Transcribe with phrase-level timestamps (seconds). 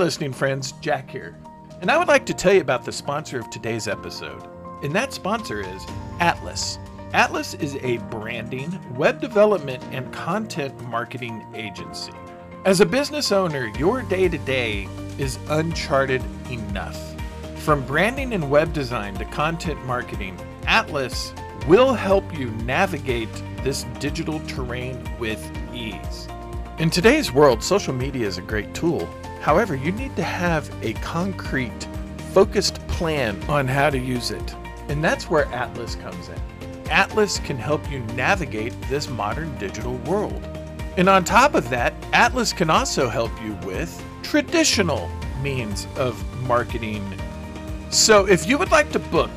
[0.00, 1.36] Listening friends, Jack here.
[1.82, 4.48] And I would like to tell you about the sponsor of today's episode.
[4.82, 5.84] And that sponsor is
[6.20, 6.78] Atlas.
[7.12, 12.12] Atlas is a branding, web development, and content marketing agency.
[12.64, 16.98] As a business owner, your day to day is uncharted enough.
[17.56, 21.34] From branding and web design to content marketing, Atlas
[21.68, 23.28] will help you navigate
[23.62, 26.26] this digital terrain with ease.
[26.80, 29.06] In today's world, social media is a great tool.
[29.42, 31.86] However, you need to have a concrete,
[32.32, 34.56] focused plan on how to use it.
[34.88, 36.40] And that's where Atlas comes in.
[36.90, 40.42] Atlas can help you navigate this modern digital world.
[40.96, 45.10] And on top of that, Atlas can also help you with traditional
[45.42, 46.16] means of
[46.48, 47.04] marketing.
[47.90, 49.32] So if you would like to book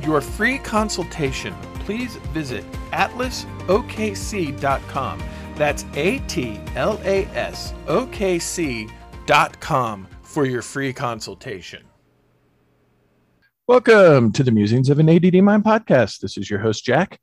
[0.00, 5.22] your free consultation, please visit atlasokc.com.
[5.56, 6.58] That's A-T-L-A-S-O-K-C
[9.26, 11.84] dot com for your free consultation.
[13.66, 16.18] Welcome to the Musings of an ADD Mind podcast.
[16.18, 17.20] This is your host, Jack,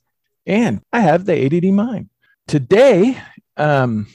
[0.47, 2.09] and I have the ADD Mind.
[2.47, 3.17] Today
[3.57, 4.07] um,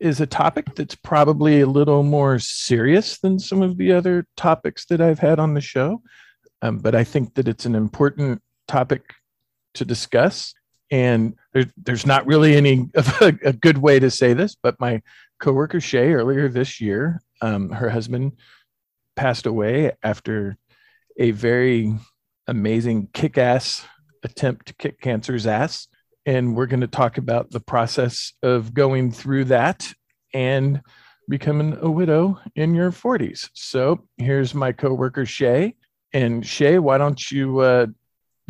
[0.00, 4.86] is a topic that's probably a little more serious than some of the other topics
[4.86, 6.02] that I've had on the show,
[6.62, 9.12] um, but I think that it's an important topic
[9.74, 10.54] to discuss.
[10.90, 12.88] And there, there's not really any
[13.20, 15.02] a, good way to say this, but my
[15.40, 18.32] coworker Shay earlier this year, um, her husband
[19.16, 20.56] passed away after
[21.16, 21.94] a very
[22.46, 23.84] amazing kick ass
[24.22, 25.88] attempt to kick cancer's ass.
[26.24, 29.92] And we're going to talk about the process of going through that
[30.34, 30.82] and
[31.28, 33.48] becoming a widow in your 40s.
[33.54, 35.74] So here's my coworker, Shay.
[36.12, 37.86] And Shay, why don't you uh,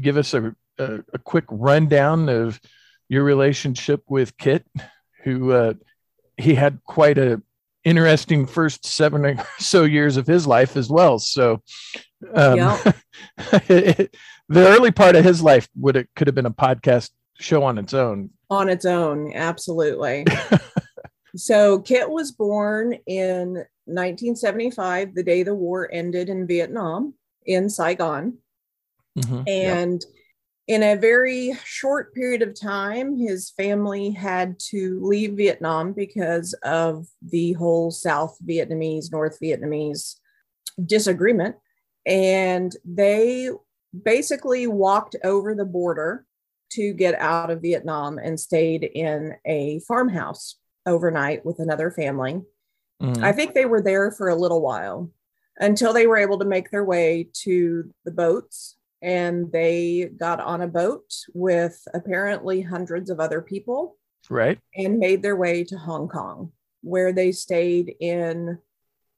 [0.00, 2.60] give us a, a, a, quick rundown of
[3.08, 4.66] your relationship with Kit,
[5.24, 5.74] who uh,
[6.36, 7.42] he had quite a
[7.86, 11.18] interesting first seven or so years of his life as well.
[11.18, 11.62] So,
[12.34, 12.96] um, yep.
[13.68, 14.10] the
[14.56, 17.94] early part of his life would it could have been a podcast show on its
[17.94, 18.30] own.
[18.50, 20.26] On its own, absolutely.
[21.36, 27.14] so, Kit was born in 1975, the day the war ended in Vietnam,
[27.46, 28.38] in Saigon,
[29.16, 29.42] mm-hmm.
[29.46, 30.04] and.
[30.66, 37.06] In a very short period of time, his family had to leave Vietnam because of
[37.22, 40.16] the whole South Vietnamese, North Vietnamese
[40.84, 41.54] disagreement.
[42.04, 43.50] And they
[44.04, 46.26] basically walked over the border
[46.72, 52.42] to get out of Vietnam and stayed in a farmhouse overnight with another family.
[53.00, 53.22] Mm.
[53.22, 55.12] I think they were there for a little while
[55.58, 60.62] until they were able to make their way to the boats and they got on
[60.62, 63.96] a boat with apparently hundreds of other people.
[64.28, 64.58] Right.
[64.74, 68.58] And made their way to Hong Kong, where they stayed in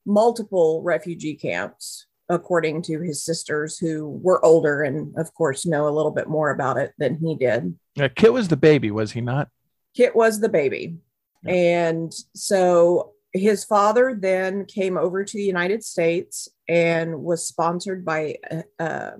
[0.05, 5.97] multiple refugee camps, according to his sisters, who were older and, of course, know a
[5.97, 7.75] little bit more about it than he did.
[7.94, 9.49] Yeah, Kit was the baby, was he not?
[9.94, 10.99] Kit was the baby.
[11.44, 11.53] Yeah.
[11.53, 18.37] And so his father then came over to the United States and was sponsored by
[18.78, 19.12] uh,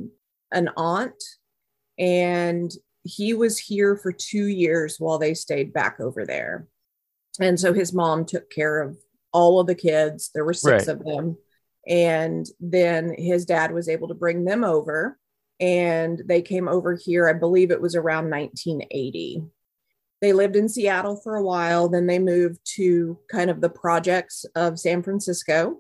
[0.53, 1.23] an aunt,
[1.99, 2.71] and
[3.03, 6.67] he was here for two years while they stayed back over there.
[7.41, 8.97] And so his mom took care of
[9.33, 10.31] all of the kids.
[10.35, 10.97] There were six right.
[10.97, 11.37] of them.
[11.87, 15.19] And then his dad was able to bring them over
[15.61, 17.29] and they came over here.
[17.29, 19.45] I believe it was around 1980.
[20.21, 21.89] They lived in Seattle for a while.
[21.89, 25.79] Then they moved to kind of the projects of San Francisco.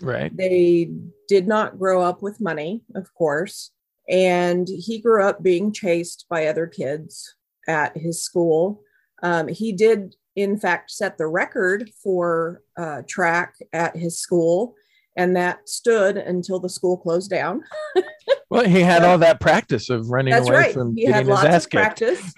[0.00, 0.34] Right.
[0.34, 0.90] They
[1.28, 3.70] did not grow up with money, of course.
[4.08, 7.34] And he grew up being chased by other kids
[7.66, 8.82] at his school.
[9.22, 14.74] Um, he did, in fact, set the record for uh, track at his school,
[15.16, 17.62] and that stood until the school closed down.
[18.50, 20.74] well, he had all that practice of running That's away right.
[20.74, 21.82] from he getting his ass kicked.
[21.82, 22.34] Practice.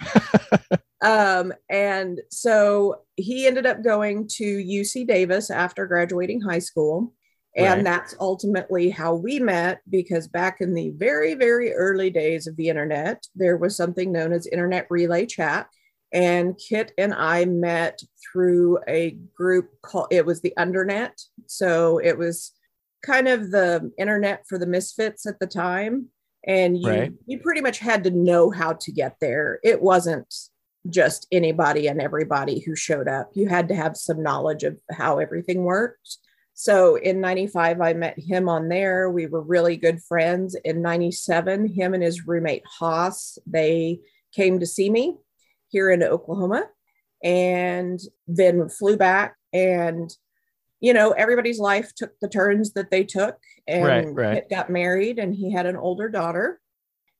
[1.01, 7.13] um, and so he ended up going to UC Davis after graduating high school.
[7.57, 7.83] And right.
[7.83, 12.69] that's ultimately how we met because back in the very, very early days of the
[12.69, 15.67] internet, there was something known as Internet Relay Chat.
[16.13, 21.13] And Kit and I met through a group called, it was the Undernet.
[21.47, 22.51] So it was
[23.03, 26.09] kind of the internet for the misfits at the time.
[26.45, 27.13] And you, Right.
[27.25, 29.59] you pretty much had to know how to get there.
[29.63, 30.33] It wasn't
[30.89, 33.31] just anybody and everybody who showed up.
[33.33, 36.17] You had to have some knowledge of how everything worked.
[36.59, 39.11] So in 95, I met him on there.
[39.11, 40.55] We were really good friends.
[40.65, 43.99] In 97, him and his roommate Haas, they
[44.33, 45.17] came to see me
[45.67, 46.65] here in Oklahoma
[47.23, 49.35] and then flew back.
[49.53, 50.11] And,
[50.79, 53.37] you know, everybody's life took the turns that they took.
[53.67, 54.49] And Right, right.
[54.49, 56.59] Got married and he had an older daughter.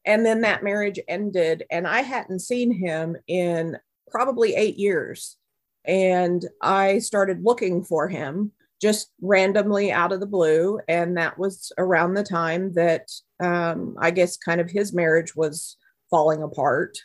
[0.04, 1.63] And then that marriage ended.
[1.69, 3.78] And I hadn't seen him in
[4.10, 5.38] probably eight years.
[5.86, 10.79] And I started looking for him just randomly out of the blue.
[10.88, 13.07] And that was around the time that
[13.39, 15.77] um, I guess kind of his marriage was
[16.09, 16.97] falling apart.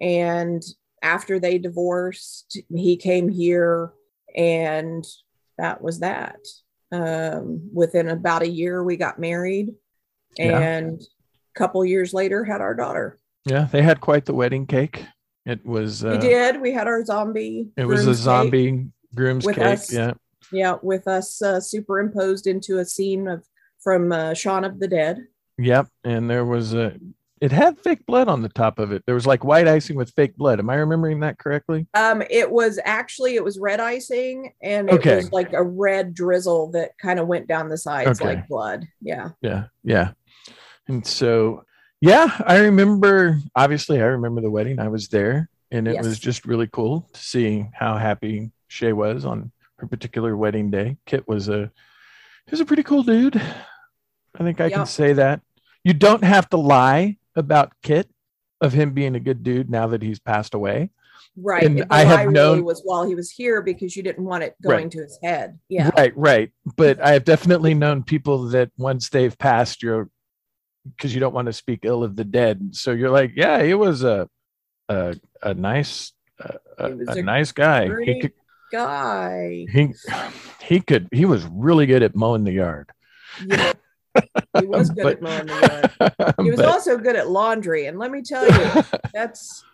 [0.00, 0.62] And
[1.02, 3.92] after they divorced, he came here,
[4.34, 5.04] and
[5.58, 6.38] that was that.
[6.90, 9.74] Um, within about a year, we got married,
[10.38, 10.58] Yeah.
[10.58, 13.18] and a couple years later, had our daughter.
[13.44, 15.04] Yeah, they had quite the wedding cake.
[15.44, 16.04] It was.
[16.04, 16.60] Uh, we did.
[16.60, 17.68] We had our zombie.
[17.76, 19.58] It was a zombie groom's cake.
[19.58, 19.92] us.
[19.92, 20.14] Yeah.
[20.52, 23.44] Yeah, with us uh, superimposed into a scene of
[23.82, 25.26] from uh, Shaun of the Dead.
[25.58, 25.88] Yep.
[26.04, 26.96] And there was a.
[27.40, 29.02] It had fake blood on the top of it.
[29.04, 30.60] There was like white icing with fake blood.
[30.60, 31.86] Am I remembering that correctly?
[31.92, 35.16] Um, it was actually it was red icing, and it Okay.
[35.16, 38.36] was like a red drizzle that kind of went down the sides Okay.
[38.36, 38.86] like blood.
[39.02, 39.64] Yeah, Yeah.
[39.82, 40.12] Yeah.
[40.88, 41.64] And so,
[42.00, 43.38] yeah, I remember.
[43.54, 44.78] Obviously, I remember the wedding.
[44.78, 49.24] I was there, and it was just really cool to see how happy Shay was
[49.26, 50.96] on her particular wedding day.
[51.06, 51.70] Kit was a.
[52.46, 53.36] He was a pretty cool dude.
[53.36, 54.76] I think I Yeah.
[54.78, 55.40] can say that.
[55.82, 58.08] You don't have to lie about Kit
[58.60, 60.90] of him being a good dude now that he's passed away.
[61.36, 61.64] right.
[61.64, 64.44] And I have lie really known- was while he was here because you didn't want
[64.44, 64.90] it going Right.
[64.92, 65.58] to his head.
[65.68, 66.52] Yeah, Right, right.
[66.76, 70.08] But I have definitely known people that once they've passed, you're
[70.96, 72.76] because you don't want to speak ill of the dead.
[72.76, 74.28] So you're like, yeah, he was a
[74.88, 77.88] a, a nice a, a, a a nice guy.
[78.04, 78.32] He could
[78.74, 79.66] guy.
[79.72, 79.92] he
[80.62, 82.90] he could he was really good at mowing the yard.
[83.46, 83.72] Yeah.
[84.60, 86.34] he was good But- at mowing the yard.
[86.42, 88.82] He was But- also good at laundry, and let me tell you,
[89.14, 89.64] that's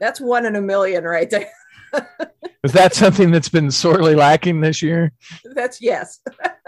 [0.00, 1.50] that's one in a million right there.
[2.64, 5.12] is that something that's been sorely lacking this year?
[5.54, 6.20] That's yes,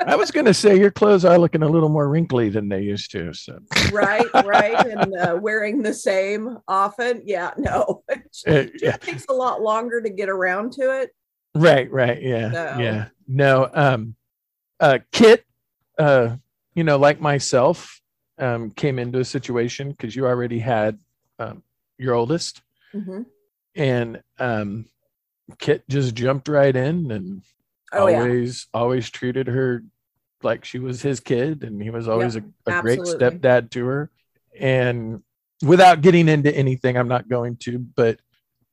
[0.06, 2.80] I was going to say your clothes are looking a little more wrinkly than they
[2.80, 3.34] used to.
[3.34, 3.58] So
[3.92, 7.22] right, right, and uh, wearing the same often.
[7.26, 11.10] Yeah, no, it uh, just yeah, takes a lot longer to get around to it.
[11.58, 12.78] Right, right, yeah, No.
[12.80, 13.08] yeah.
[13.26, 14.14] No, um,
[14.80, 15.44] uh, Kit,
[15.98, 16.36] uh,
[16.74, 18.00] you know, like myself,
[18.38, 20.98] um, came into a situation because you already had
[21.38, 21.62] um,
[21.98, 22.62] your oldest,
[22.94, 23.26] Mhm.
[23.74, 24.86] and um,
[25.58, 27.42] Kit just jumped right in and
[27.92, 29.82] Oh yeah, always always treated her
[30.42, 34.10] like she was his kid and he was always a, a great stepdad to her
[34.60, 35.22] and
[35.62, 38.20] without getting into anything i'm not going to but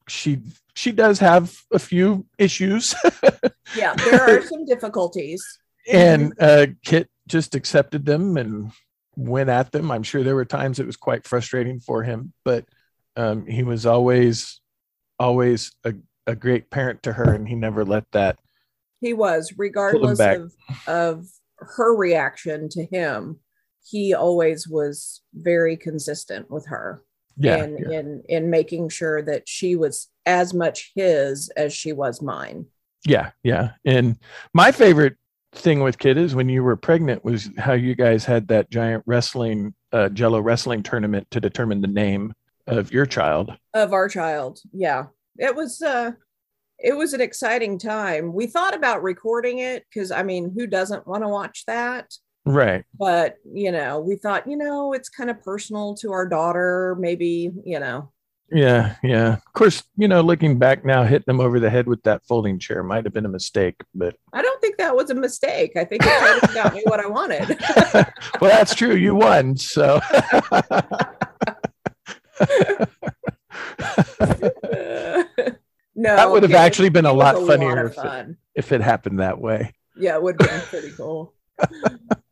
[0.08, 0.40] she
[0.74, 2.94] she does have a few issues
[3.76, 3.94] yeah.
[3.96, 5.44] There are some difficulties.
[5.92, 8.72] and uh kit just accepted them and
[9.16, 12.66] went at them i'm sure there were times it was quite frustrating for him but
[13.16, 14.60] um he was always
[15.20, 15.94] always a,
[16.28, 18.38] a great parent to her and he never let that
[19.02, 20.52] He was, regardless of
[20.88, 21.28] of
[21.58, 23.40] her reaction to him.
[23.88, 27.04] He always was very consistent with her.
[27.38, 28.00] Yeah, in, yeah.
[28.00, 32.66] in in making sure that she was as much his as she was mine.
[33.06, 33.72] Yeah, yeah.
[33.86, 34.18] And
[34.54, 35.18] my favorite
[35.54, 39.04] thing with Kit is when you were pregnant was how you guys had that giant
[39.06, 42.34] wrestling, uh, Jello wrestling tournament to determine the name
[42.68, 43.54] of your child.
[43.74, 44.60] Of our child.
[44.74, 45.08] Yeah.
[45.38, 46.12] It was uh
[46.80, 48.34] it was an exciting time.
[48.34, 52.14] We thought about recording it because I mean, who doesn't want to watch that?
[52.46, 52.84] Right.
[52.98, 56.96] But you know, we thought, you know, it's kind of personal to our daughter.
[57.00, 58.12] Maybe, you know,
[58.52, 59.34] Yeah, yeah.
[59.34, 62.60] Of course, you know, looking back now, hitting them over the head with that folding
[62.60, 65.72] chair might have been a mistake, but I don't think that was a mistake.
[65.76, 67.58] I think it kind of got me what I wanted.
[68.42, 68.94] well, that's true.
[68.96, 70.00] You won, so.
[75.96, 79.20] no, That would have actually been a lot funnier of if it- if it happened
[79.20, 79.74] that way.
[79.98, 81.34] Yeah, it would have been pretty cool.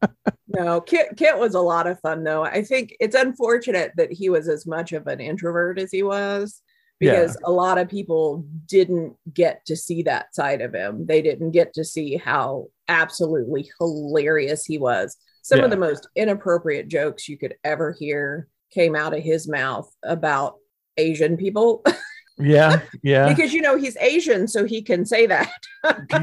[0.56, 2.44] no, Kit Kit was a lot of fun though.
[2.44, 6.62] I think it's unfortunate that he was as much of an introvert as he was
[7.00, 7.12] Yeah.
[7.12, 11.06] because a lot of people didn't get to see that side of him.
[11.06, 15.18] They didn't get to see how absolutely hilarious he was.
[15.42, 15.66] Some Yeah.
[15.66, 20.58] of the most inappropriate jokes you could ever hear came out of his mouth about
[20.98, 21.84] Asian people
[22.40, 25.52] Yeah, yeah, because you know he's Asian so he can say that.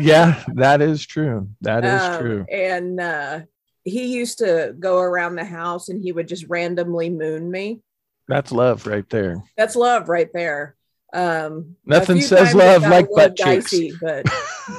[0.00, 0.42] yeah.
[0.54, 1.49] That is true.
[1.60, 2.46] That is Um, true.
[2.50, 3.40] And uh,
[3.84, 7.80] he used to go around the house and he would just randomly moon me.
[8.28, 9.42] That's love right there.
[9.56, 10.76] That's love right there.
[11.12, 13.99] Um, Nothing says love like butt dicey, cheeks.
[14.00, 14.26] But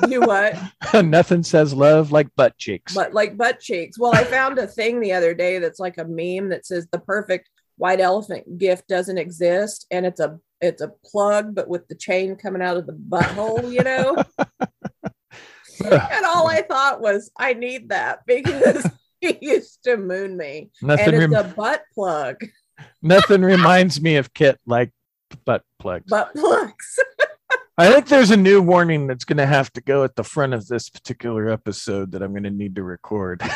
[0.10, 0.58] you what?
[1.04, 2.94] Nothing says love like butt cheeks.
[2.94, 4.00] But like butt cheeks.
[4.00, 7.00] Well, I found a thing the other day that's like a meme that says the
[7.00, 11.96] perfect white elephant gift doesn't exist, and it's a it's a plug, but with the
[11.96, 14.24] chain coming out of the butthole, you know.
[15.86, 18.88] and all I thought was, I need that because
[19.20, 22.38] he used to moon me, Nothing and it's rem- a butt plug,
[23.02, 24.92] Nothing reminds me of Kit like
[25.46, 26.10] butt plugs.
[26.10, 27.00] butt plugs.
[27.78, 30.54] I think there's a new warning that's going to have to go at the front
[30.54, 33.42] of this particular episode that I'm going to need to record.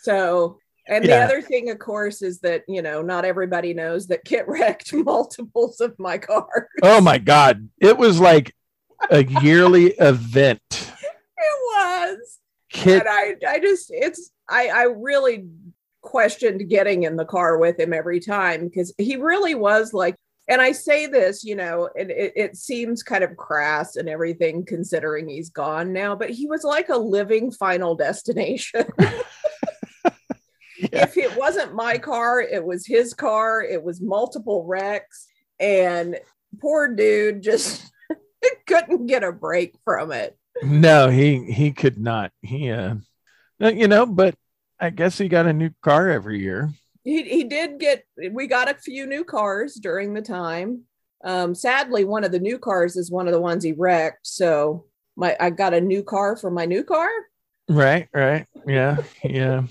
[0.00, 0.58] So,
[0.88, 4.46] and the other thing, of course, is that you know not everybody knows that Kit
[4.48, 6.68] wrecked multiples of my cars.
[6.82, 7.68] oh my God.
[7.80, 8.54] It was like
[9.10, 10.60] a yearly event.
[10.70, 12.38] It was,
[12.72, 15.46] Kit, and I, I just, it's, I, I really
[16.02, 20.16] questioned getting in the car with him every time because he really was like.
[20.50, 24.64] And I say this, you know, and it, it seems kind of crass and everything
[24.64, 28.86] considering he's gone now, but he was like a living final destination.
[30.78, 31.02] Yeah.
[31.04, 33.62] if it wasn't my car, it was his car.
[33.62, 35.26] It was multiple wrecks,
[35.58, 36.18] and
[36.60, 37.90] poor dude just
[38.66, 40.36] couldn't get a break from it.
[40.62, 42.32] no, he he could not.
[42.42, 42.94] He uh
[43.60, 44.34] you know, but
[44.80, 46.70] I guess he got a new car every year.
[47.04, 48.04] He he did get.
[48.32, 50.82] We got a few new cars during the time.
[51.24, 54.26] Um, sadly, one of the new cars is one of the ones he wrecked.
[54.26, 54.84] So
[55.16, 57.08] my I got a new car for my new car.
[57.68, 58.46] Right, right.
[58.66, 59.64] Yeah, yeah.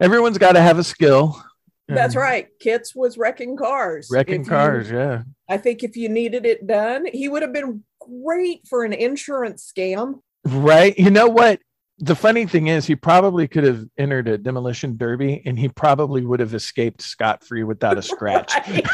[0.00, 1.42] Everyone's got to have a skill.
[1.88, 2.48] That's And right.
[2.60, 4.08] Kits was wrecking cars.
[4.10, 5.22] Wrecking If you- cars, yeah.
[5.48, 9.72] I think if you needed it done, he would have been great for an insurance
[9.76, 10.20] scam.
[10.44, 10.98] Right.
[10.98, 11.60] You know what?
[11.98, 16.26] The funny thing is, he probably could have entered a demolition derby and he probably
[16.26, 18.52] would have escaped scot free without a scratch.
[18.68, 18.86] Right.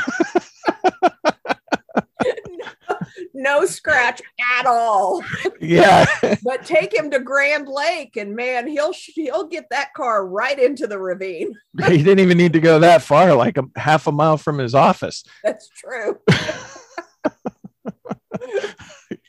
[3.43, 4.23] No, scratch
[4.59, 5.23] at all.
[5.61, 6.07] yeah.
[6.45, 10.87] But take him to Grand Lake, and man, he'll he'll get that car right into
[10.87, 11.55] the ravine.
[11.87, 14.75] he didn't even need to go that far, like a half a mile from his
[14.75, 15.25] office.
[15.43, 16.19] That's true.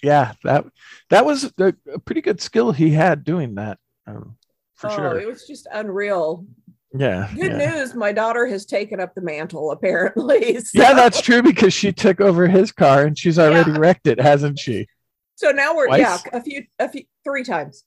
[0.01, 0.33] Yeah.
[0.43, 0.65] That
[1.09, 3.79] that was a, a pretty good skill he had doing that.
[4.05, 4.35] Um,
[4.75, 5.19] for oh, sure.
[5.19, 6.45] it was just unreal.
[6.95, 7.29] Yeah.
[7.35, 7.71] Good yeah.
[7.79, 9.71] news, my daughter has taken up the mantle.
[9.71, 13.77] Apparently, so, Yeah, that's true because she took over his car and she's already Yeah.
[13.79, 14.87] wrecked it, hasn't she?
[15.35, 15.99] so now we're Twice?
[15.99, 17.83] yeah a few a few three times.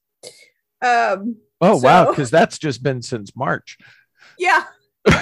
[0.84, 3.78] Um, Oh wow, because that's just been since March.
[4.38, 4.64] yeah,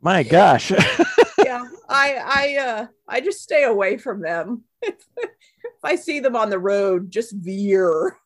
[0.00, 0.70] My gosh.
[1.44, 1.62] yeah.
[1.88, 4.64] I I uh I just stay away from them.
[4.82, 4.94] if
[5.84, 8.16] I see them on the road, just veer.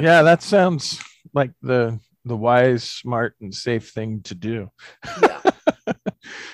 [0.00, 1.02] yeah, that sounds
[1.34, 4.70] like the the wise, smart, and safe thing to do.
[5.22, 5.40] Yeah.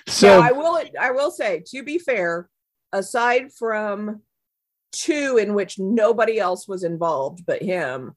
[0.07, 2.49] So now, I will I will say, to be fair,
[2.93, 4.21] aside from
[4.93, 8.13] two in which nobody else was involved but him,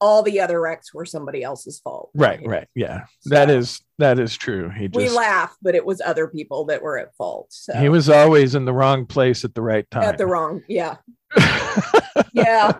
[0.00, 2.10] all the other wrecks were somebody else's fault.
[2.14, 4.70] right, right, yeah, that So- is that is true.
[4.70, 7.48] He We laugh, but it was other people that were at fault.
[7.50, 10.04] So he was always in the wrong place at the right time.
[10.04, 10.96] at the wrong, yeah,
[12.32, 12.78] yeah.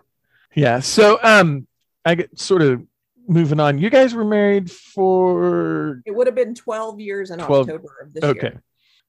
[0.55, 0.81] yeah.
[0.81, 1.67] So um,
[2.05, 2.83] I get sort of
[3.27, 3.79] moving on.
[3.79, 8.13] You guys were married for It would have been 12 years in 12 October of
[8.13, 8.49] this okay year.
[8.49, 8.59] Okay.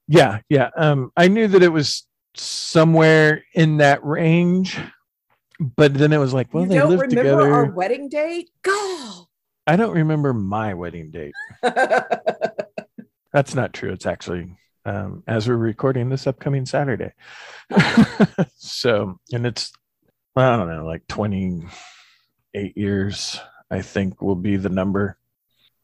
[0.08, 4.78] Yeah yeah um i knew that it was somewhere in that range
[5.60, 8.50] but then it was like well you they don't lived remember together our wedding date?
[8.62, 9.28] Go.
[9.66, 11.34] i don't remember my wedding date
[13.34, 14.56] that's not true it's actually
[14.86, 17.12] um as we're recording this upcoming saturday
[18.58, 19.72] so and it's
[20.36, 23.40] i don't know like 28 years
[23.72, 25.18] i think will be the number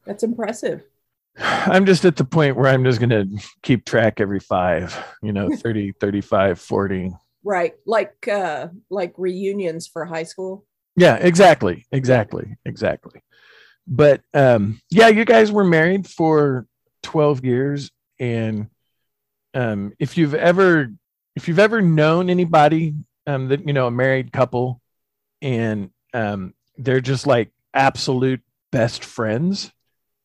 [0.05, 0.83] That's impressive.
[1.37, 3.25] I'm just at the point where I'm just going to
[3.61, 7.13] keep track every five, you know, 30, 35, 40.
[7.43, 7.73] Right.
[7.85, 10.65] Like uh like reunions for high school.
[10.95, 11.85] Yeah, exactly.
[11.91, 12.57] Exactly.
[12.65, 13.21] Exactly.
[13.87, 16.67] But um yeah, you guys were married for
[17.03, 18.67] 12 years and
[19.53, 20.91] um if you've ever
[21.35, 22.93] if you've ever known anybody
[23.25, 24.81] um that you know a married couple
[25.41, 29.71] and um they're just like absolute best friends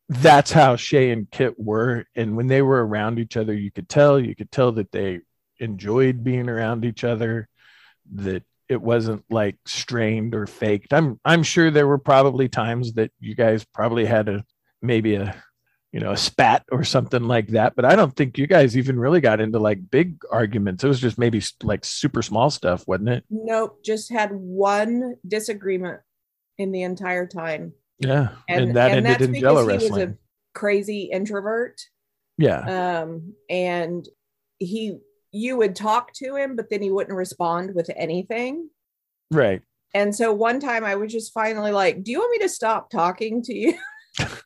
[0.09, 2.05] that's how Shay and Kit were.
[2.15, 5.21] And when they were around each other, you could tell, you could tell that they
[5.59, 7.49] enjoyed being around each other,
[8.15, 10.93] that it wasn't like strained or faked.
[10.93, 14.45] I'm I'm sure there were probably times that you guys probably had a
[14.83, 15.35] maybe a
[15.93, 17.75] you know, a spat or something like that.
[17.75, 20.85] But I don't think you guys even really got into like big arguments.
[20.85, 23.25] It was just maybe like super small stuff, wasn't it?
[23.31, 23.83] Nope.
[23.83, 26.01] Just had one disagreement
[26.59, 27.73] in the entire time.
[27.99, 28.31] Yeah.
[28.49, 29.81] And, and that and ended in Jello wrestling.
[29.81, 30.15] He was a
[30.55, 31.81] crazy introvert.
[32.39, 33.03] Yeah.
[33.03, 34.07] Um, and
[34.59, 34.99] he,
[35.33, 38.71] you would talk to him, but then he wouldn't respond with anything.
[39.31, 39.63] Right.
[39.95, 42.91] And so one time I was just finally like, Do you want me to stop
[42.91, 43.79] talking to you?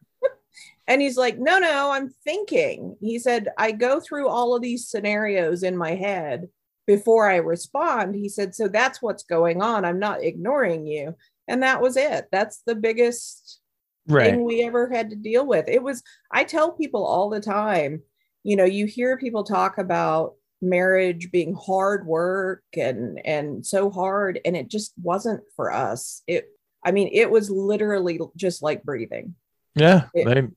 [0.87, 2.97] and he's like, No, no, I'm thinking.
[3.01, 6.49] He said, I go through all of these scenarios in my head
[6.87, 8.15] before I respond.
[8.15, 9.85] He said, So that's what's going on.
[9.85, 11.17] I'm not ignoring you.
[11.51, 12.27] And that was it.
[12.31, 13.61] That's the biggest
[14.07, 14.31] right.
[14.31, 15.69] thing we ever had to deal with.
[15.69, 18.03] It was, I tell people all the time,
[18.45, 24.39] you know, you hear people talk about marriage being hard work and and so hard
[24.45, 26.51] and it just wasn't for us it
[26.85, 29.35] i mean it was literally just like breathing
[29.75, 30.53] yeah it,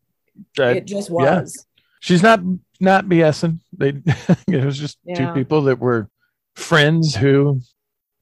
[0.58, 1.80] they, it just was yeah.
[2.02, 2.42] she's not
[2.82, 3.90] not bsing they
[4.48, 5.16] it was just yeah.
[5.16, 6.10] two people that were
[6.56, 7.62] friends who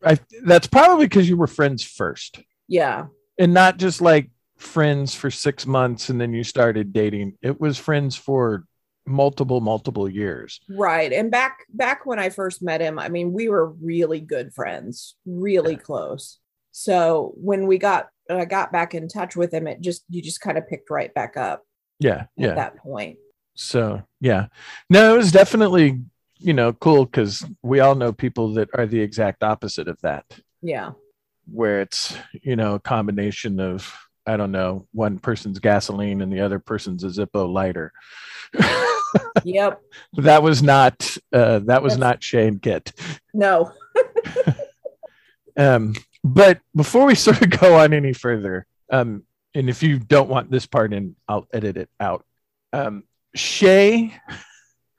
[0.06, 3.08] i that's probably because you were friends first yeah.
[3.38, 7.38] And not just like friends for six months and then you started dating.
[7.42, 8.64] It was friends for
[9.06, 10.62] multiple multiple years.
[10.70, 11.12] Right.
[11.12, 15.16] And back back when i first met him i mean we were really good friends
[15.26, 15.80] really yeah.
[15.80, 16.40] close.
[16.72, 20.40] So when we got i got back in touch with him it just you just
[20.40, 21.64] kind of picked right back up
[22.00, 22.54] yeah at yeah.
[22.54, 23.18] that point.
[23.56, 24.48] So yeah.
[24.90, 26.00] No it was definitely
[26.38, 30.24] you know cool because we all know people that are the exact opposite of that.
[30.62, 30.92] Yeah
[31.52, 33.94] where it's you know a combination of
[34.26, 37.92] i don't know one person's gasoline and the other person's a zippo lighter
[39.44, 39.82] yep.
[40.14, 42.92] That was not uh, that was That's, not Shay and Kit.
[43.34, 43.72] No.
[45.58, 50.30] um, but before we sort of go on any further, um, and if you don't
[50.30, 52.26] want this part in, I'll edit it out.
[52.74, 53.04] Um,
[53.36, 54.14] Shay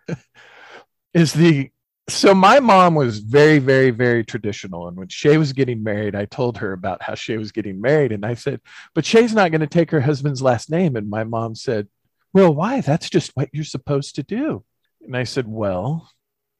[1.14, 1.70] is the
[2.08, 4.88] so my mom was very, very, very traditional.
[4.88, 8.12] And when Shay was getting married, I told her about how Shay was getting married.
[8.12, 8.60] And I said,
[8.94, 10.96] but Shay's not going to take her husband's last name.
[10.96, 11.88] And my mom said,
[12.32, 12.80] well, why?
[12.80, 14.64] That's just what you're supposed to do.
[15.04, 16.10] And I said, Well,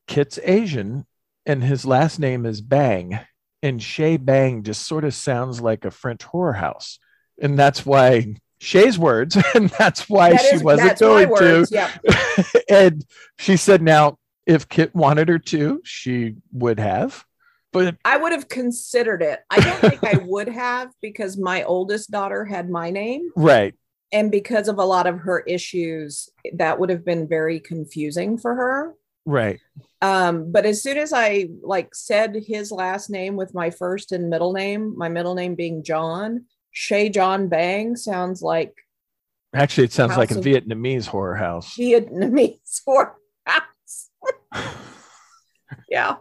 [0.07, 1.07] Kit's Asian
[1.47, 3.19] and his last name is Bang.
[3.63, 6.99] And Shay Bang just sort of sounds like a French whorehouse.
[7.41, 11.67] And that's why Shay's words, and that's why that she is, wasn't going to.
[11.71, 11.91] Yep.
[12.69, 13.05] and
[13.39, 17.25] she said, now, if Kit wanted her to, she would have.
[17.73, 19.41] But I would have considered it.
[19.49, 23.31] I don't think I would have because my oldest daughter had my name.
[23.35, 23.75] Right
[24.13, 28.55] and because of a lot of her issues that would have been very confusing for
[28.55, 29.61] her right
[30.03, 34.29] um but as soon as i like said his last name with my first and
[34.29, 38.75] middle name my middle name being john shay john bang sounds like
[39.55, 43.15] actually it sounds like a vietnamese horror house vietnamese horror
[43.47, 43.63] house
[45.89, 46.17] yeah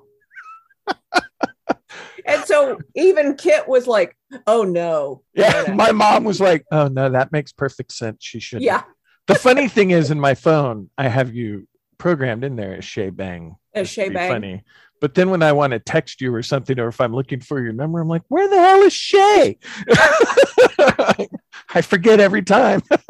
[2.25, 4.15] and so even Kit was like,
[4.47, 8.17] "Oh no." Yeah, my mom was like, "Oh no, that makes perfect sense.
[8.23, 8.83] She should." Yeah.
[9.27, 13.09] the funny thing is, in my phone, I have you programmed in there as Shay
[13.09, 13.55] Bang.
[13.73, 14.31] As Shay Bang.
[14.31, 14.63] Funny.
[14.99, 17.59] But then when I want to text you or something, or if I'm looking for
[17.61, 19.57] your number, I'm like, "Where the hell is Shay?"
[21.73, 22.81] I forget every time.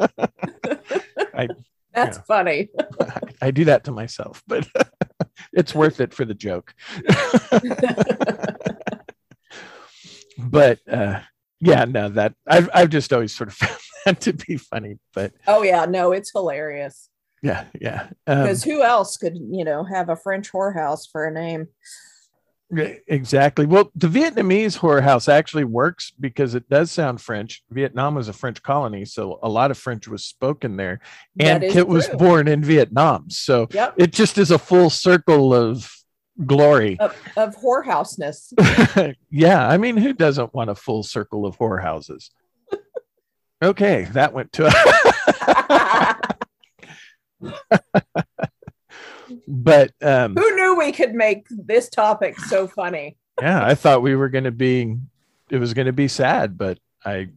[1.34, 1.48] I,
[1.94, 2.68] That's funny.
[3.00, 4.66] I, I do that to myself, but
[5.52, 6.74] it's worth it for the joke
[10.38, 11.20] but uh,
[11.60, 14.98] yeah, no, that I've I've just always sort of found that to be funny.
[15.14, 17.08] But oh yeah, no, it's hilarious.
[17.42, 18.08] Yeah, yeah.
[18.26, 21.68] Because um, who else could you know have a French whorehouse for a name?
[22.72, 23.66] Exactly.
[23.66, 27.62] Well, the Vietnamese whorehouse actually works because it does sound French.
[27.70, 31.00] Vietnam was a French colony, so a lot of French was spoken there.
[31.38, 31.84] And Kit true.
[31.84, 33.28] was born in Vietnam.
[33.28, 33.94] So yep.
[33.96, 35.90] it just is a full circle of
[36.46, 38.54] glory of, of whorehouseness.
[39.30, 42.30] yeah, I mean, who doesn't want a full circle of whorehouses?
[43.62, 44.68] okay, that went to.
[49.46, 53.16] but um, who knew we could make this topic so funny?
[53.40, 54.96] yeah, I thought we were going to be.
[55.50, 57.28] It was going to be sad, but I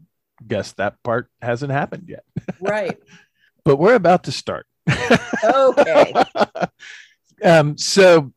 [0.46, 2.24] guess that part hasn't happened yet.
[2.62, 2.98] right.
[3.64, 4.68] but we're about to start.
[5.44, 6.14] okay.
[7.44, 8.32] um, so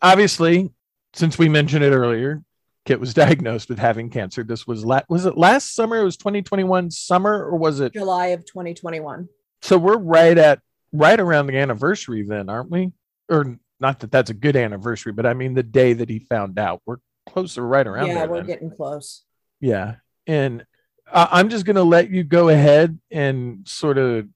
[0.00, 0.70] obviously,
[1.14, 2.42] since we mentioned it earlier,
[2.84, 4.44] Kit was diagnosed with having cancer.
[4.44, 5.98] This was la- was it last summer?
[5.98, 9.28] It was 2021 summer, or was it July of 2021?
[9.62, 10.60] So we're right at
[10.92, 12.92] right around the anniversary then, aren't we?
[13.28, 16.58] Or not that that's a good anniversary, but I mean the day that he found
[16.58, 16.82] out.
[16.86, 18.08] We're closer right around.
[18.08, 18.46] Yeah, we're then.
[18.46, 19.24] getting close.
[19.60, 20.64] Yeah, and
[21.10, 24.28] uh, I'm just going to let you go ahead and sort of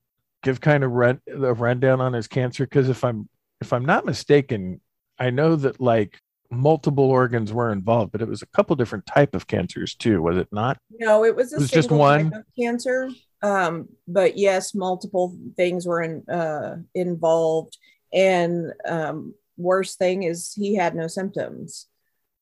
[0.43, 2.65] give kind of run the rundown on his cancer?
[2.65, 3.29] Because if I'm
[3.61, 4.81] if I'm not mistaken,
[5.19, 6.21] I know that like
[6.51, 10.37] multiple organs were involved, but it was a couple different type of cancers too, was
[10.37, 10.79] it not?
[10.99, 13.11] No, it was, it was just one cancer.
[13.43, 17.77] Um, but yes, multiple things were in, uh, involved,
[18.13, 21.87] and um, worst thing is he had no symptoms.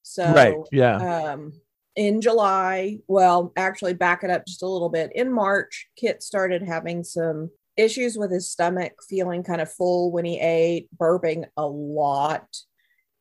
[0.03, 0.97] So right, yeah.
[1.33, 1.53] Um,
[1.97, 5.11] in July, well, actually, back it up just a little bit.
[5.15, 10.25] In March, Kit started having some issues with his stomach, feeling kind of full when
[10.25, 12.47] he ate, burping a lot.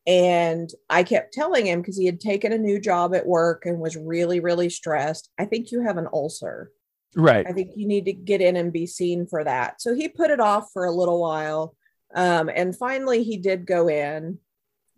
[0.07, 3.79] And I kept telling him because he had taken a new job at work and
[3.79, 5.29] was really, really stressed.
[5.39, 6.71] I think you have an ulcer.
[7.15, 7.47] Right.
[7.47, 9.81] I think you need to get in and be seen for that.
[9.81, 11.75] So he put it off for a little while.
[12.15, 14.39] Um, and finally, he did go in.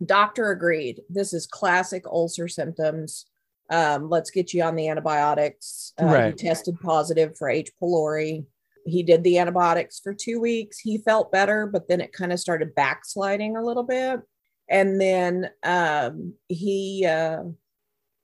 [0.05, 1.01] Doctor agreed.
[1.09, 3.25] This is classic ulcer symptoms.
[3.69, 5.93] Um, let's get you on the antibiotics.
[6.01, 6.39] Uh, right.
[6.39, 7.71] He tested positive for H.
[7.81, 8.45] pylori.
[8.85, 10.79] He did the antibiotics for two weeks.
[10.79, 14.21] He felt better, but then it kind of started backsliding a little bit
[14.69, 17.43] and then um, he uh,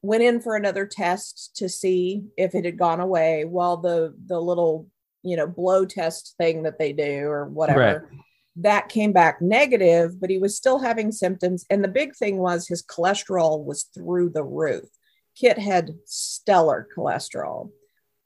[0.01, 3.45] went in for another test to see if it had gone away.
[3.45, 4.87] Well, the the little
[5.21, 8.19] you know blow test thing that they do or whatever right.
[8.55, 11.65] That came back negative, but he was still having symptoms.
[11.69, 14.89] And the big thing was his cholesterol was through the roof.
[15.35, 17.71] Kit had stellar cholesterol,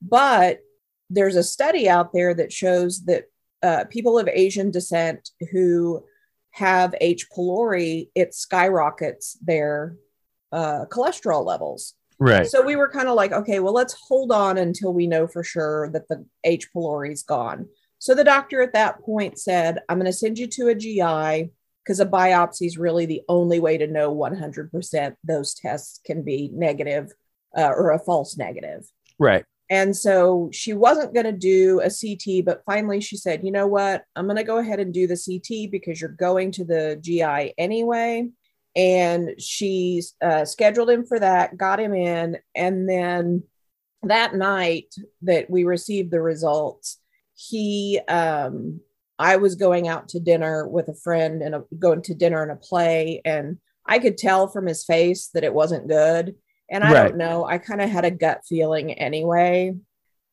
[0.02, 0.60] but
[1.10, 3.26] there's a study out there that shows that
[3.63, 6.04] uh, people of Asian descent who
[6.52, 7.28] have H.
[7.30, 9.96] pylori, it skyrockets their
[10.52, 11.94] uh, cholesterol levels.
[12.20, 12.48] Right.
[12.48, 15.44] So we were kind of like, okay, well, let's hold on until we know for
[15.44, 16.68] sure that the H.
[16.74, 17.68] pylori is gone.
[18.00, 21.52] So the doctor at that point said, I'm going to send you to a GI
[21.84, 26.52] because a biopsy is really the only way to know 100% those tests can be
[26.54, 27.12] negative
[27.58, 28.86] uh, or a false negative.
[29.18, 29.46] Right.
[29.70, 33.68] And so she wasn't going to do a CT, but finally she said, you know
[33.68, 34.04] what?
[34.16, 37.54] I'm going to go ahead and do the CT because you're going to the GI
[37.58, 38.30] anyway.
[38.76, 42.38] And she uh, scheduled him for that, got him in.
[42.56, 43.44] And then
[44.04, 47.00] that night that we received the results,
[47.38, 48.82] he, um,
[49.19, 52.52] I was going out to dinner with a friend and a, going to dinner and
[52.52, 53.21] a play.
[53.23, 56.36] And I could tell from his face that it wasn't good.
[56.69, 57.08] And I right.
[57.10, 59.76] don't know, I kind of had a gut feeling anyway.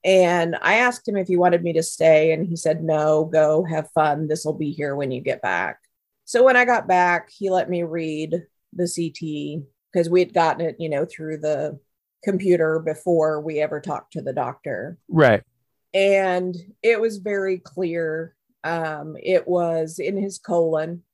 [0.05, 3.65] And I asked him if he wanted me to stay, and he said, No, go
[3.65, 4.29] have fun.
[4.29, 5.79] This will be here when you get back.
[6.27, 8.43] So when I got back, he let me read
[8.75, 11.79] the CT because we had gotten it, you know, through the
[12.23, 14.99] computer before we ever talked to the doctor.
[15.09, 15.43] Right.
[15.95, 18.35] And it was very clear.
[18.65, 21.05] Um, it was in his colon,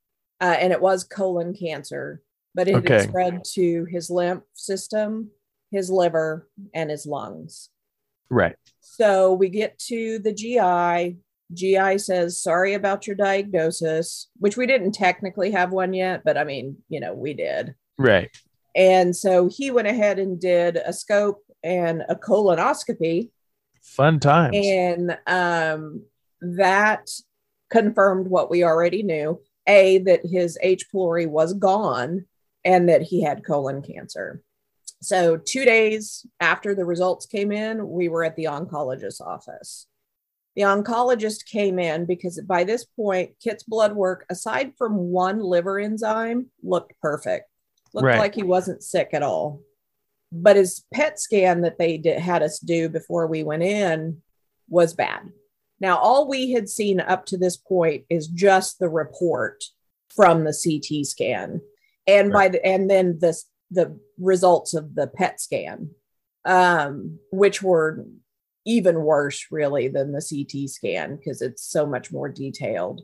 [0.41, 2.21] uh, and it was colon cancer
[2.53, 2.93] but it okay.
[2.95, 5.29] had spread to his lymph system,
[5.71, 7.69] his liver, and his lungs.
[8.29, 8.55] Right.
[8.79, 11.17] So we get to the GI.
[11.53, 16.43] GI says, sorry about your diagnosis, which we didn't technically have one yet, but I
[16.43, 17.75] mean, you know, we did.
[17.97, 18.29] Right.
[18.73, 23.31] And so he went ahead and did a scope and a colonoscopy.
[23.81, 24.55] Fun times.
[24.55, 26.03] And um,
[26.41, 27.09] that
[27.69, 30.85] confirmed what we already knew A, that his H.
[30.93, 32.25] pylori was gone
[32.63, 34.43] and that he had colon cancer.
[35.01, 39.87] So, two days after the results came in, we were at the oncologist's office.
[40.55, 45.79] The oncologist came in because by this point, Kit's blood work, aside from one liver
[45.79, 47.49] enzyme, looked perfect.
[47.93, 48.19] Looked right.
[48.19, 49.61] like he wasn't sick at all.
[50.31, 54.21] But his PET scan that they did, had us do before we went in
[54.69, 55.29] was bad.
[55.81, 59.63] Now, all we had seen up to this point is just the report
[60.15, 61.61] from the CT scan
[62.07, 62.33] and right.
[62.33, 65.89] by the and then this the results of the PET scan,
[66.45, 68.05] um, which were
[68.65, 73.01] even worse really than the CT scan because it's so much more detailed.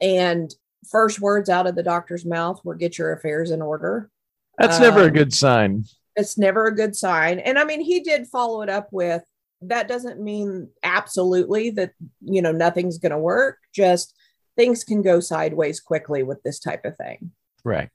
[0.00, 0.54] And
[0.88, 4.10] first words out of the doctor's mouth were "Get your affairs in order."
[4.58, 5.84] That's um, never a um, good sign.
[6.16, 7.38] It's never a good sign.
[7.38, 9.22] And I mean, he did follow it up with
[9.62, 13.58] that doesn't mean absolutely that you know nothing's going to work.
[13.74, 14.14] Just
[14.56, 17.32] things can go sideways quickly with this type of thing.
[17.64, 17.90] Right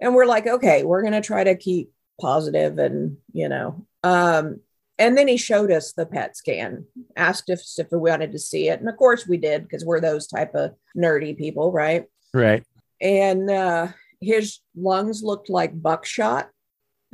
[0.00, 4.60] and we're like okay we're going to try to keep positive and you know um
[4.98, 6.84] and then he showed us the pet scan
[7.16, 10.00] asked if, if we wanted to see it and of course we did because we're
[10.00, 12.64] those type of nerdy people right right
[13.00, 13.88] and uh
[14.20, 16.48] his lungs looked like buckshot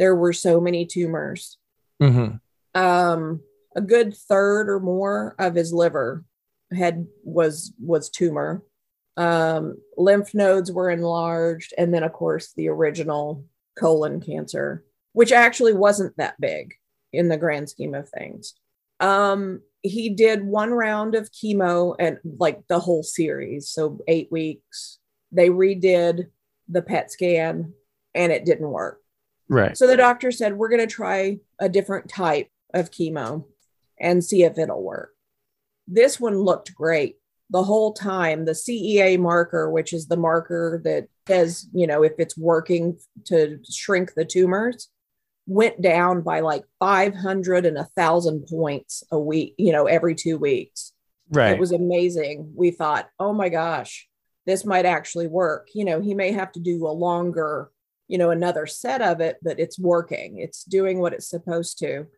[0.00, 1.58] there were so many tumors
[2.02, 2.36] mm-hmm.
[2.80, 3.40] um
[3.76, 6.24] a good third or more of his liver
[6.72, 8.64] had was was tumor
[9.20, 13.44] um, lymph nodes were enlarged, and then, of course, the original
[13.78, 14.82] colon cancer,
[15.12, 16.72] which actually wasn't that big
[17.12, 18.54] in the grand scheme of things.
[18.98, 24.98] Um, he did one round of chemo and like the whole series, so eight weeks.
[25.32, 26.28] They redid
[26.68, 27.74] the PET scan
[28.14, 29.00] and it didn't work.
[29.50, 29.76] Right.
[29.76, 33.44] So the doctor said, We're going to try a different type of chemo
[34.00, 35.10] and see if it'll work.
[35.86, 37.16] This one looked great
[37.50, 38.44] the whole time.
[38.44, 43.58] The CEA marker, which is the marker that says, you know, if it's working to
[43.68, 44.88] shrink the tumors,
[45.46, 50.38] went down by like 500 and a thousand points a week, you know, every two
[50.38, 50.92] weeks.
[51.28, 51.52] Right.
[51.52, 52.52] It was amazing.
[52.54, 54.08] We thought, oh my gosh,
[54.46, 55.68] this might actually work.
[55.74, 57.70] You know, he may have to do a longer,
[58.10, 60.38] you know, another set of it, but it's working.
[60.38, 62.08] It's doing what it's supposed to.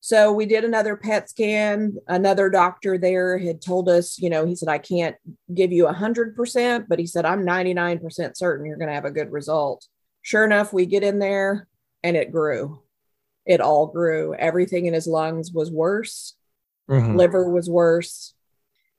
[0.00, 1.96] So we did another PET scan.
[2.06, 5.16] Another doctor there had told us, you know, he said, I can't
[5.54, 9.32] give you 100%, but he said, I'm 99% certain you're going to have a good
[9.32, 9.86] result.
[10.20, 11.66] Sure enough, we get in there
[12.02, 12.82] and it grew.
[13.46, 14.34] It all grew.
[14.34, 16.34] Everything in his lungs was worse,
[16.90, 17.16] Mhm.
[17.16, 18.34] liver was worse.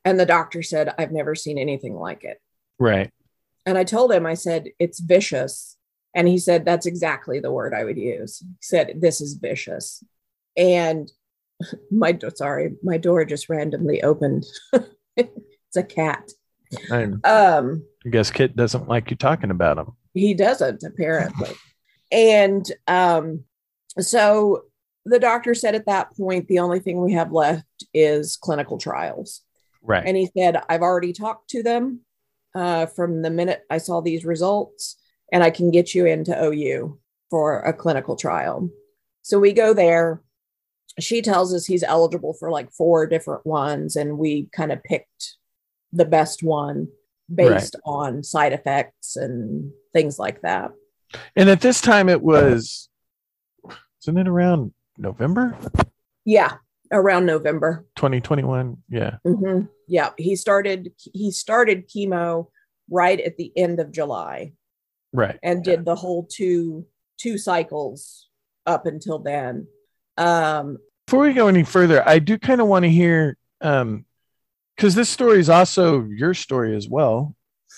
[0.03, 2.41] And the doctor said, I've never seen anything like it.
[2.79, 3.11] Right.
[3.67, 5.75] And I told him, I said, it's vicious.
[6.15, 8.39] And he said, that's exactly the word I would use.
[8.39, 10.03] He said, this is vicious.
[10.57, 11.11] And
[11.91, 14.45] my, sorry, my door just randomly opened.
[15.15, 16.31] it's a cat.
[16.91, 19.91] And Um, I guess Kit doesn't like you talking about him.
[20.13, 21.51] he doesn't apparently.
[22.11, 23.43] and um,
[23.99, 24.63] so
[25.05, 29.41] the doctor said at that point, the only thing we have left is clinical trials.
[29.81, 30.03] Right.
[30.05, 32.01] And he said, I've already talked to them
[32.53, 34.97] uh, from the minute I saw these results,
[35.31, 38.69] and I can get you into OU for a clinical trial.
[39.21, 40.21] So we go there.
[40.99, 45.35] She tells us he's eligible for like four different ones, and we kind of picked
[45.93, 46.87] the best one
[47.33, 50.71] based on side effects and things like that.
[51.35, 52.89] and at this time it was
[54.01, 55.55] isn't it around November
[56.25, 56.53] Yeah,
[56.91, 57.85] around November.
[57.97, 58.77] 2021?
[58.89, 59.17] Yeah.
[59.23, 62.47] hmm Yeah, he started he started chemo
[62.89, 64.53] right at the end of July.
[65.11, 65.39] Right.
[65.41, 66.85] and did the whole two
[67.17, 68.27] two cycles
[68.65, 69.67] up until then.
[70.17, 74.05] Um, Before we go any further, I do kind of want to hear um
[74.75, 77.35] because this story is also your story as well.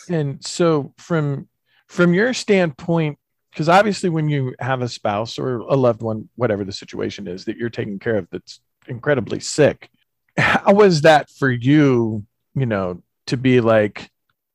[0.09, 1.47] And so from
[1.87, 3.17] from your standpoint,
[3.51, 7.45] because obviously when you have a spouse or a loved one, whatever the situation is
[7.45, 9.89] that you're taking care of that's incredibly sick,
[10.37, 14.10] how was that for you, you know, to be like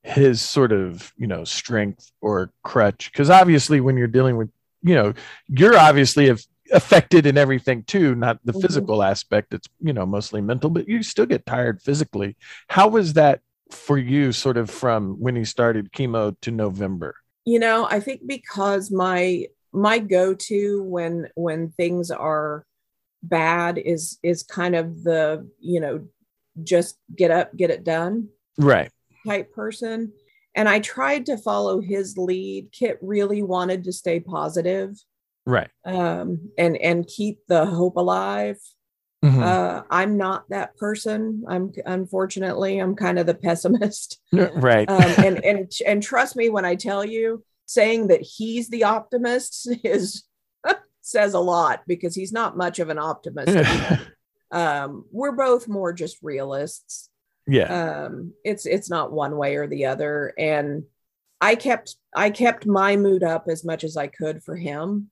[0.06, 3.10] his sort of, you know, strength or crutch?
[3.12, 4.50] Because obviously when you're dealing with,
[4.82, 5.12] you know,
[5.48, 8.62] you're obviously af- affected in everything too, not the Mhm.
[8.62, 9.52] physical aspect.
[9.52, 12.36] It's, you know, mostly mental, but you still get tired physically.
[12.68, 13.40] How was that
[13.72, 17.16] for you sort of from when he started chemo to November?
[17.48, 22.66] you know, I think because my my go-to when when things are
[23.22, 26.08] bad is is kind of the, you know,
[26.64, 28.90] just get up, get it done Right.
[29.26, 30.12] Type person.
[30.54, 32.68] And I tried to follow his lead.
[32.72, 34.96] Kit really wanted to stay positive
[35.44, 35.70] Right.
[35.84, 38.58] um, and and keep the hope alive.
[39.24, 39.42] Mhm.
[39.42, 41.44] Uh, I'm not that person.
[41.48, 44.18] I'm unfortunately I'm kind of the pessimist.
[44.32, 44.88] right.
[44.88, 49.68] Um, and and and trust me when I tell you, saying that he's the optimist
[49.84, 50.24] is
[51.02, 53.56] says a lot because he's not much of an optimist.
[54.50, 57.10] um, we're both more just realists.
[57.46, 58.04] Yeah.
[58.06, 60.32] Um, it's it's not one way or the other.
[60.38, 60.84] And
[61.40, 65.10] I kept I kept my mood up as much as I could for him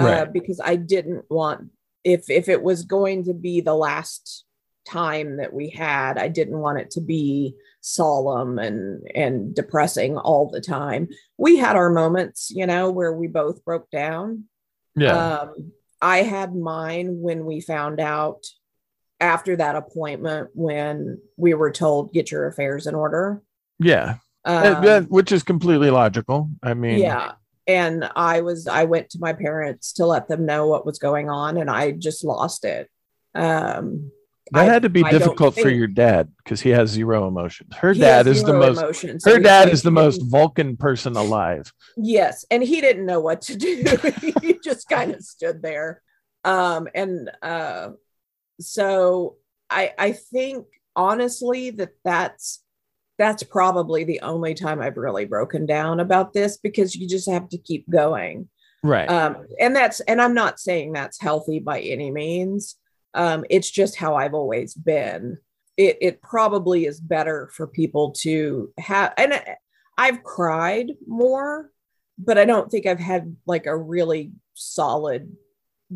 [0.00, 0.32] uh, Right.
[0.32, 1.70] because I didn't want
[2.04, 4.44] if if it was going to be the last
[4.84, 10.50] time that we had, I didn't want it to be solemn and and depressing all
[10.50, 11.08] the time.
[11.38, 14.44] We had our moments, you know, where we both broke down.
[14.96, 15.38] yeah.
[15.42, 18.44] Um, I had mine when we found out
[19.22, 23.40] after that appointment when we were told get your affairs in order.
[23.78, 24.16] yeah.
[24.44, 26.50] Um, which is completely logical.
[26.62, 27.32] I mean, yeah
[27.68, 31.30] and i was i went to my parents to let them know what was going
[31.30, 32.90] on and i just lost it
[33.36, 34.10] um
[34.50, 37.72] that I- had to be I difficult for your dad because he has zero emotions.
[37.76, 38.78] Her he dad is the most.
[38.78, 41.72] emotion, so Her dad like, is the he most Vulcan person alive.
[41.96, 43.84] yes and he didn't know what to do
[44.42, 46.02] he just kind of stood there
[46.44, 47.90] um and uh
[48.62, 49.36] so
[49.70, 52.62] i i think honestly that that's
[53.18, 57.48] that's probably the only time i've really broken down about this because you just have
[57.48, 58.48] to keep going.
[58.84, 59.08] Right.
[59.08, 62.76] um, and that's and i'm not saying that's healthy by any means.
[63.14, 65.38] Um, it's just how i've always been.
[65.76, 69.40] It, it probably is better for people to have and
[69.96, 71.70] i've cried more
[72.18, 75.34] but i don't think i've had like a really solid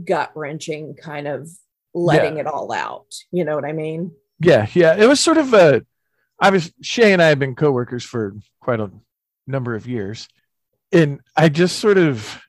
[0.04, 1.48] gut wrenching kind of
[1.96, 2.40] letting Yeah.
[2.42, 3.06] it all out.
[3.32, 4.12] You know what I mean?
[4.38, 4.94] Yeah, yeah.
[4.96, 5.84] It was sort of a.
[6.38, 8.90] I was Shay and I have been coworkers for quite a
[9.46, 10.28] number of years,
[10.92, 12.42] and I just sort of,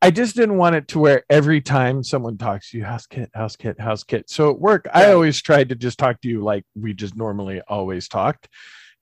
[0.00, 3.30] I just didn't want it to where every time someone talks to you, house kit,
[3.34, 4.30] house kit, house kit.
[4.30, 7.60] So at work, I always tried to just talk to you like we just normally
[7.66, 8.48] always talked,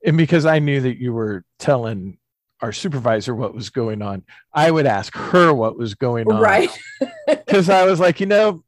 [0.02, 2.16] and because I knew that you were telling
[2.62, 4.22] our supervisor what was going on,
[4.54, 6.70] I would ask her what was going on Right.
[7.28, 8.64] because I was like, you know,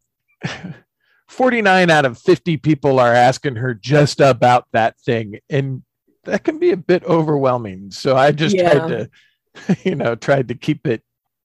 [1.29, 5.41] 49 out of 50 people are asking her just about that thing.
[5.49, 5.83] And
[6.25, 7.91] that can be a bit overwhelming.
[7.91, 9.11] So I just tried to,
[9.85, 11.03] you know, tried to keep it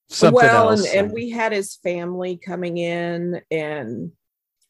[0.07, 0.87] something well, else.
[0.87, 4.11] and, and we had his family coming in and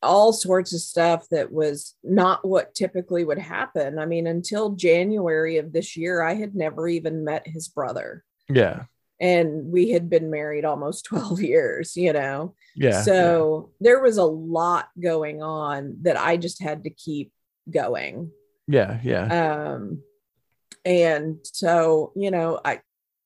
[0.01, 3.97] all sorts of stuff that was not what typically would happen.
[3.97, 8.23] I mean, until January of this year, I had never even met his brother.
[8.49, 8.83] yeah,
[9.19, 12.55] And we had been married almost 12 years, you know?
[12.75, 13.01] yeah.
[13.01, 17.31] so there was a lot going on that I just had to keep
[17.69, 18.31] going.
[18.67, 19.73] yeah, yeah.
[19.73, 20.01] Um,
[20.85, 22.81] and so, you know, I,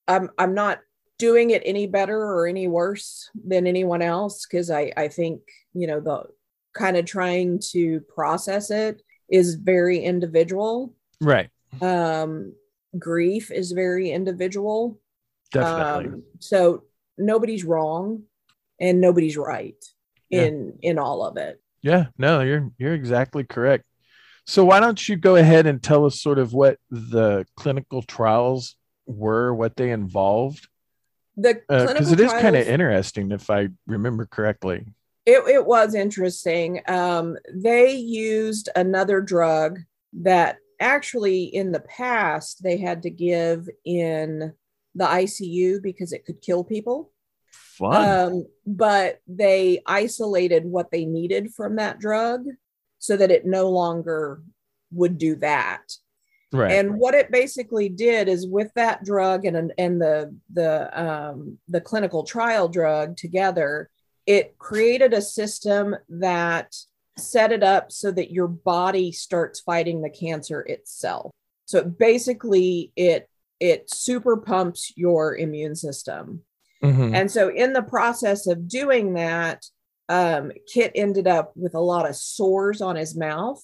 [0.08, 0.80] I'm, I'm not
[1.18, 5.42] doing it any better or any worse than anyone else because I, I think,
[5.74, 6.26] you know, the
[6.74, 10.94] kind of trying to process it is very individual.
[11.22, 11.50] right.
[11.82, 12.54] Um,
[12.98, 15.00] grief is very individual.
[15.52, 16.06] Definitely.
[16.14, 16.84] Um, so
[17.18, 18.24] nobody's wrong
[18.80, 19.82] and nobody's right
[20.30, 20.44] Yeah.
[20.46, 21.62] in in all of it.
[21.82, 23.84] yeah, no, you're, you're exactly correct.
[24.46, 28.76] So why don't you go ahead and tell us sort of what the clinical trials
[29.06, 30.68] were, what they involved?
[31.36, 34.86] The Because clinical Uh, it is kind of interesting if I remember correctly.
[35.26, 36.82] it, it was interesting.
[36.88, 39.80] Um, they used another drug
[40.14, 44.54] that actually in the past they had to give in
[44.98, 47.12] the ICU because it could kill people.
[47.96, 52.46] Um, but they isolated what they needed from that drug
[52.98, 54.42] so that it no longer
[54.92, 55.84] would do that.
[56.52, 56.72] right.
[56.72, 61.82] And what it basically did is with that drug and and the the um, the
[61.82, 63.90] clinical trial drug together,
[64.26, 66.76] it created a system that
[67.18, 71.32] set it up so that your body starts fighting the cancer itself.
[71.66, 73.30] So basically, it
[73.60, 76.44] it super pumps your immune system.
[76.84, 77.14] Mhm.
[77.16, 79.66] And so, in the process of doing that,
[80.10, 83.64] um, Kit ended up with a lot of sores on his mouth,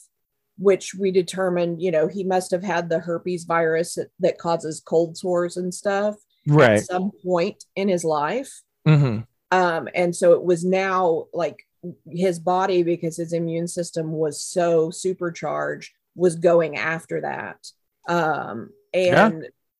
[0.58, 4.82] which we determined, you know, he must have had the herpes virus that, that causes
[4.84, 6.16] cold sores and stuff
[6.48, 6.80] right.
[6.80, 8.62] at some point in his life.
[8.86, 9.20] hmm
[9.52, 11.58] Um, and so it was now like
[12.10, 17.58] his body, because his immune system was so supercharged, was going after that.
[18.08, 19.32] Um, Yeah.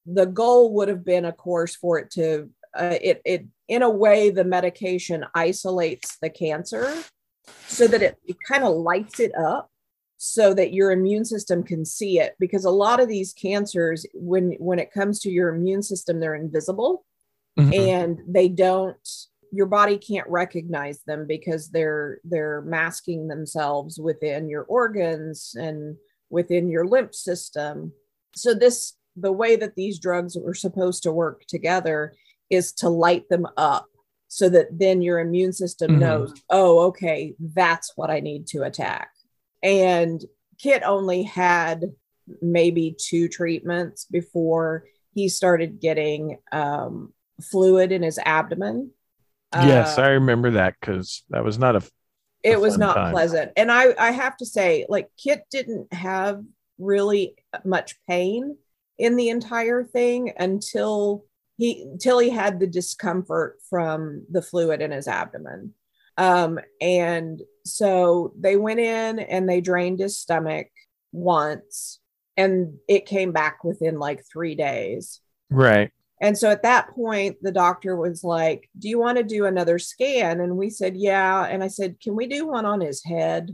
[0.06, 3.90] The goal would have been, of course, for it to, uh, it, it, in a
[3.90, 6.94] way, the medication isolates the cancer
[7.68, 9.70] so that it, it kind of lights it up
[10.18, 14.52] so that your immune system can see it because a lot of these cancers when
[14.54, 17.06] when it comes to your immune system they're invisible
[17.58, 17.74] Mhm.
[17.74, 18.96] and they don't
[19.52, 25.98] your body can't recognize them because they're they're masking themselves within your organs and
[26.30, 27.92] within your lymph system
[28.34, 32.14] so this the way that these drugs are supposed to work together
[32.50, 33.88] is to light them up
[34.28, 36.00] so that then your immune system Mhm.
[36.00, 39.10] knows oh okay that's what i need to attack
[39.62, 40.24] and
[40.60, 41.86] kit only had
[42.42, 47.14] maybe two treatments before he started getting um,
[47.52, 48.92] fluid in his abdomen.
[49.54, 51.84] yes, Uh, I remember that because that was not a.
[52.44, 53.12] it was not time.
[53.12, 53.52] pleasant.
[53.58, 56.42] And I, I have to say, like, Kit didn't have
[56.80, 58.58] really much pain
[59.04, 61.26] in the entire thing until
[61.58, 65.74] he until he had the discomfort from the fluid in his abdomen.
[66.18, 70.68] Um, and so they went in and they drained his stomach
[71.12, 72.00] once,
[72.38, 75.20] and it came back within like three days.
[75.50, 75.92] Right.
[76.22, 79.80] And so at that point, the doctor was like, Do you want to do another
[79.80, 80.40] scan?
[80.40, 81.44] And we said, Yeah.
[81.44, 83.54] And I said, Can we do one on his head?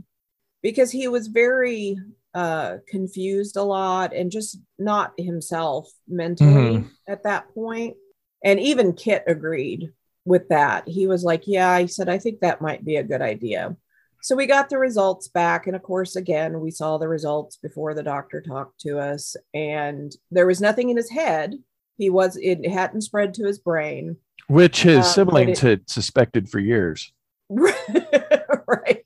[0.62, 1.96] Because he was very
[2.34, 6.90] uh, confused a lot and just not himself mentally Mhm.
[7.08, 7.96] at that point.
[8.44, 9.92] And even Kit agreed
[10.24, 10.86] with that.
[10.88, 13.76] He was like, Yeah, he said, I think that might be a good idea.
[14.22, 15.66] So we got the results back.
[15.66, 20.14] And of course, again, we saw the results before the doctor talked to us, and
[20.30, 21.54] there was nothing in his head.
[21.96, 24.16] He was, it hadn't spread to his brain.
[24.46, 27.12] Which his but siblings it- had suspected for years.
[27.48, 28.99] right.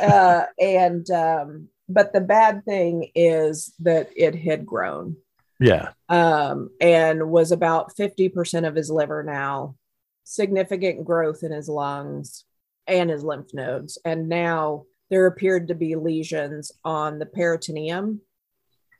[0.00, 5.16] Uh, and, um, but the bad thing is that it had grown
[5.60, 5.90] Yeah.
[6.08, 9.76] um, and was about 50% of his liver now,
[10.24, 12.44] significant growth in his lungs.
[12.88, 13.96] and his lymph nodes.
[14.04, 18.20] And now there appeared to be lesions on the peritoneum.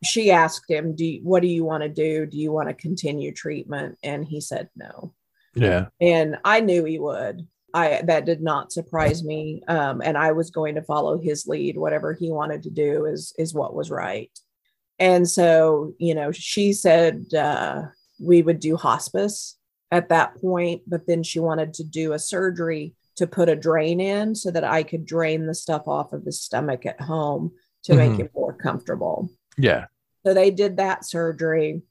[0.05, 2.25] She asked him, "Do you, what do you want to do?
[2.27, 5.15] Do you want to continue treatment?" And he said no.
[5.57, 5.87] Yeah.
[6.01, 7.47] And I knew he would.
[7.75, 9.63] I that did not surprise me.
[9.69, 11.77] Um, and I was going to follow his lead.
[11.77, 14.31] Whatever he wanted to do is is what was right.
[14.99, 17.83] And so, you know, she said uh,
[18.21, 19.57] we would do hospice
[19.91, 24.01] at that point, but then she wanted to do a surgery to put a drain
[24.01, 27.53] in so that I could drain the stuff off of his stomach at home
[27.85, 28.11] to mm-hmm.
[28.11, 29.31] make him more comfortable.
[29.59, 29.87] Yeah.
[30.25, 31.83] So they did that surgery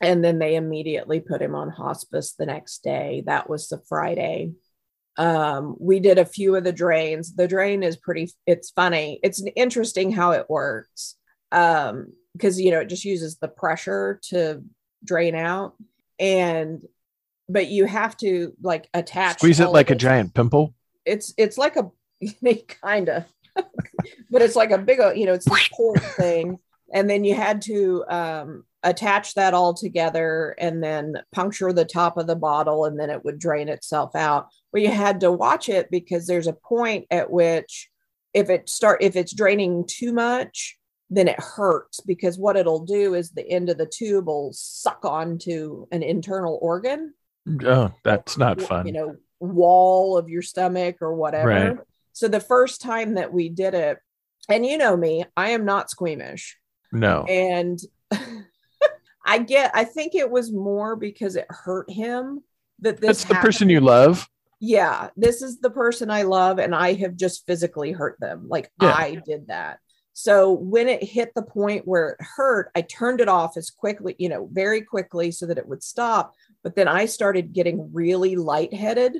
[0.00, 3.22] and then they immediately put him on hospice the next day.
[3.26, 4.52] That was the Friday.
[5.20, 7.34] Um, we did a few of the drains.
[7.34, 9.20] The drain is pretty, it's funny.
[9.22, 11.16] It's interesting how it works.
[11.52, 14.62] Um, because you know, it just uses the pressure to
[15.04, 15.74] drain out.
[16.18, 16.82] And
[17.50, 20.72] but you have to like attach squeeze it like a giant pimple
[21.04, 21.90] it's it's like a
[22.82, 23.24] kind of
[24.30, 26.58] but it's like a big you know it's this port thing
[26.92, 32.16] and then you had to um, attach that all together and then puncture the top
[32.16, 35.68] of the bottle and then it would drain itself out well you had to watch
[35.68, 37.88] it because there's a point at which
[38.32, 40.78] if it start if it's draining too much
[41.12, 45.04] then it hurts because what it'll do is the end of the tube will suck
[45.04, 47.12] onto an internal organ
[47.64, 48.86] Oh, that's not fun.
[48.86, 51.48] You know, wall of your stomach or whatever.
[51.48, 51.78] Right.
[52.12, 53.98] So the first time that we did it,
[54.48, 56.58] and you know me, I am not squeamish.
[56.92, 57.24] No.
[57.24, 57.78] And
[59.24, 62.42] I get, I think it was more because it hurt him
[62.80, 63.24] that this.
[63.24, 64.28] That's the person you love.
[64.62, 68.46] Yeah, this is the person I love, and I have just physically hurt them.
[68.48, 68.92] Like yeah.
[68.92, 69.78] I did that.
[70.12, 74.16] So when it hit the point where it hurt, I turned it off as quickly,
[74.18, 76.34] you know, very quickly so that it would stop.
[76.62, 79.16] But then I started getting really lightheaded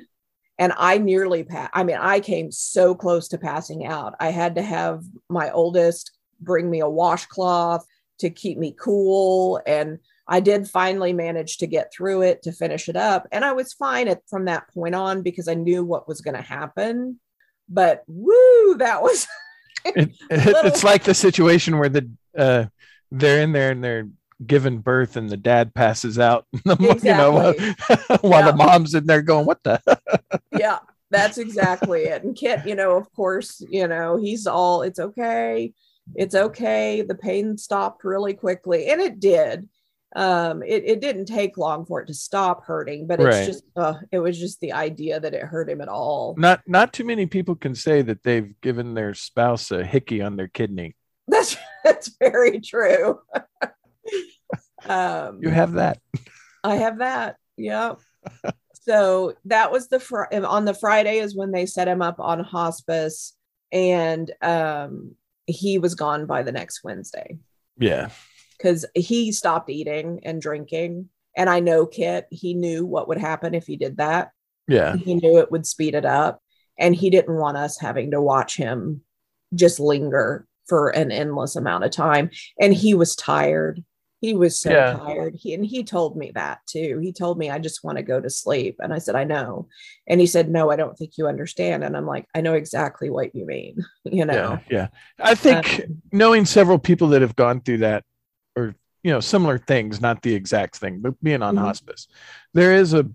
[0.59, 1.71] and I nearly passed.
[1.73, 4.13] I mean, I came so close to passing out.
[4.19, 6.11] I had to have my oldest
[6.41, 7.85] bring me a washcloth
[8.19, 9.61] to keep me cool.
[9.65, 13.27] And I did finally manage to get through it to finish it up.
[13.31, 16.35] And I was fine at, from that point on because I knew what was going
[16.35, 17.19] to happen.
[17.67, 19.27] But woo, that was.
[19.85, 22.65] it, it's like the situation where the uh,
[23.11, 24.07] they're in there and they're
[24.45, 27.09] given birth and the dad passes out the, exactly.
[27.09, 27.31] you know
[28.21, 28.51] while yeah.
[28.51, 29.79] the mom's in there going what the
[30.57, 30.79] yeah
[31.11, 35.71] that's exactly it and kit you know of course you know he's all it's okay
[36.15, 39.67] it's okay the pain stopped really quickly and it did
[40.15, 43.45] um it, it didn't take long for it to stop hurting but it's right.
[43.45, 46.91] just uh, it was just the idea that it hurt him at all not not
[46.91, 50.95] too many people can say that they've given their spouse a hickey on their kidney
[51.27, 53.19] that's that's very true
[54.87, 55.99] um, you have that.
[56.63, 57.37] I have that.
[57.57, 57.99] Yep.
[58.73, 62.39] so that was the fr- on the Friday is when they set him up on
[62.43, 63.35] hospice,
[63.71, 65.15] and um,
[65.45, 67.37] he was gone by the next Wednesday.
[67.77, 68.09] Yeah,
[68.57, 72.27] because he stopped eating and drinking, and I know Kit.
[72.31, 74.31] He knew what would happen if he did that.
[74.67, 76.41] Yeah, he knew it would speed it up,
[76.77, 79.01] and he didn't want us having to watch him
[79.53, 82.29] just linger for an endless amount of time.
[82.59, 83.83] And he was tired
[84.21, 84.93] he was so yeah.
[84.93, 85.35] tired.
[85.35, 86.99] He and he told me that too.
[87.01, 88.75] He told me I just want to go to sleep.
[88.79, 89.67] And I said, I know.
[90.07, 91.83] And he said, No, I don't think you understand.
[91.83, 93.83] And I'm like, I know exactly what you mean.
[94.03, 94.59] You know?
[94.69, 94.77] Yeah.
[94.77, 94.87] yeah.
[95.19, 98.03] I think um, knowing several people that have gone through that
[98.55, 101.65] or you know, similar things, not the exact thing, but being on mm-hmm.
[101.65, 102.07] hospice,
[102.53, 103.09] there is a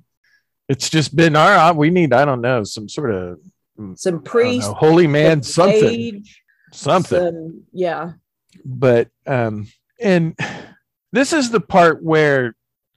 [0.68, 3.40] it's just been all right, we need, I don't know, some sort of
[3.78, 5.84] mm, some priest, holy man, something.
[5.84, 6.42] Age,
[6.72, 7.20] something.
[7.20, 8.12] Some, yeah.
[8.64, 9.68] But um
[10.00, 10.38] and
[11.12, 12.54] this is the part where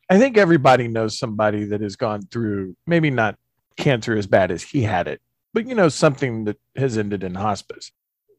[0.09, 3.35] I think everybody knows somebody that has gone through maybe not
[3.77, 5.21] cancer as bad as he had it,
[5.53, 7.91] but you know, something that has ended in hospice.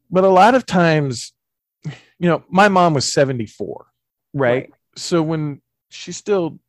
[0.09, 1.33] But a lot of times,
[1.85, 3.85] you know, my mom was 74,
[4.33, 4.49] right?
[4.49, 4.73] right.
[4.95, 6.59] So when she still,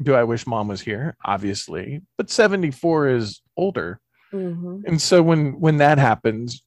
[0.00, 1.16] do I wish mom was here?
[1.24, 3.98] Obviously, but 74 is older.
[4.32, 4.82] Mm-hmm.
[4.86, 6.62] And so when when that happens,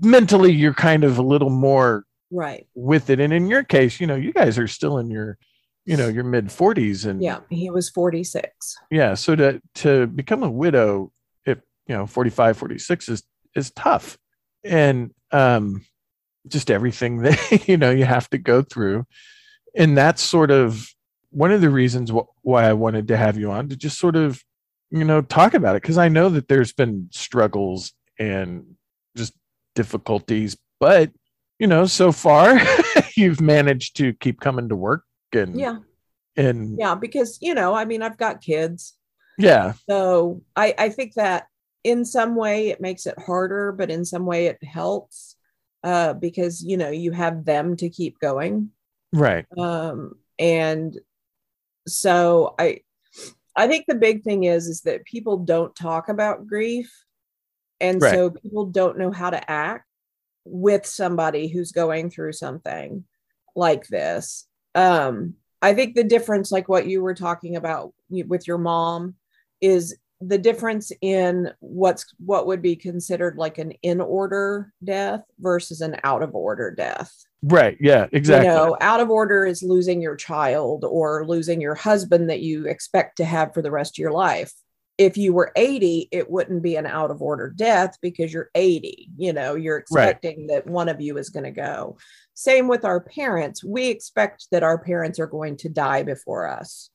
[0.00, 2.04] mentally you're kind of a little more
[2.34, 2.66] right.
[2.74, 3.20] with it.
[3.20, 5.38] And in your case you know you guys are still in your
[5.86, 10.42] you know your mid 40s and yeah he was 46 yeah so to to become
[10.42, 11.12] a widow
[11.44, 13.22] if you know 45 46 is
[13.54, 14.18] is tough.
[14.64, 15.84] And um
[16.48, 19.06] just everything that you know you have to go through.
[19.76, 20.88] And that's sort of
[21.30, 24.16] one of the reasons wh- why i wanted to have you on to just sort
[24.16, 24.42] of
[24.90, 25.82] you know talk about it.
[25.82, 28.76] Because i know that there's been struggles and
[29.16, 29.34] just
[29.74, 31.10] difficulties but
[31.58, 32.58] you know, so far
[33.16, 35.78] you've managed to keep coming to work and yeah.
[36.36, 38.94] And yeah, because you know, I mean, I've got kids.
[39.38, 39.74] Yeah.
[39.88, 41.46] So I I think that
[41.84, 45.36] in some way it makes it harder, but in some way it helps
[45.84, 48.70] uh, because you know you have them to keep going.
[49.12, 49.46] Right.
[49.56, 50.98] Um, and
[51.86, 52.80] so I
[53.56, 56.92] I think the big thing is is that people don't talk about grief.
[57.80, 58.14] And Right.
[58.14, 59.83] so people don't know how to act
[60.44, 63.04] with somebody who's going through something
[63.56, 64.46] like this.
[64.74, 69.14] Um, I think the difference, like what you were talking about with your mom,
[69.60, 75.80] is the difference in what's what would be considered like an in order death versus
[75.80, 77.12] an out of order death
[77.46, 77.76] Right.
[77.78, 78.06] Yeah.
[78.12, 78.48] Exactly.
[78.48, 82.66] you know out of order is losing your child or losing your husband that you
[82.66, 84.52] expect to have for the rest of your life
[84.96, 89.10] if you were 80 it wouldn't be an out of order death because you're 80
[89.16, 90.08] you know you're Right.
[90.10, 91.96] expecting that one of you is going to go
[92.34, 96.90] same with our parents we expect that our parents are going to die before us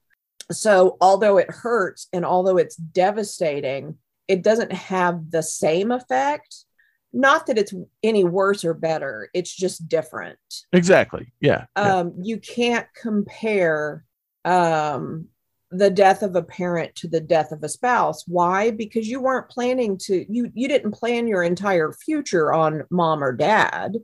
[0.52, 3.98] so although it hurts and although it's devastating
[4.28, 6.66] it doesn't have the same effect
[7.12, 7.74] not that it's
[8.04, 10.38] any worse or better it's just different
[10.72, 11.34] exactly.
[11.42, 11.66] Yeah.
[11.76, 11.98] yeah.
[11.98, 14.06] um, you can't compare
[14.46, 15.26] um,
[15.72, 18.24] the death of a parent to the death of a spouse.
[18.28, 18.72] Why?
[18.72, 23.34] Because you weren't planning to you you didn't plan your entire future on mom or
[23.34, 23.98] dad,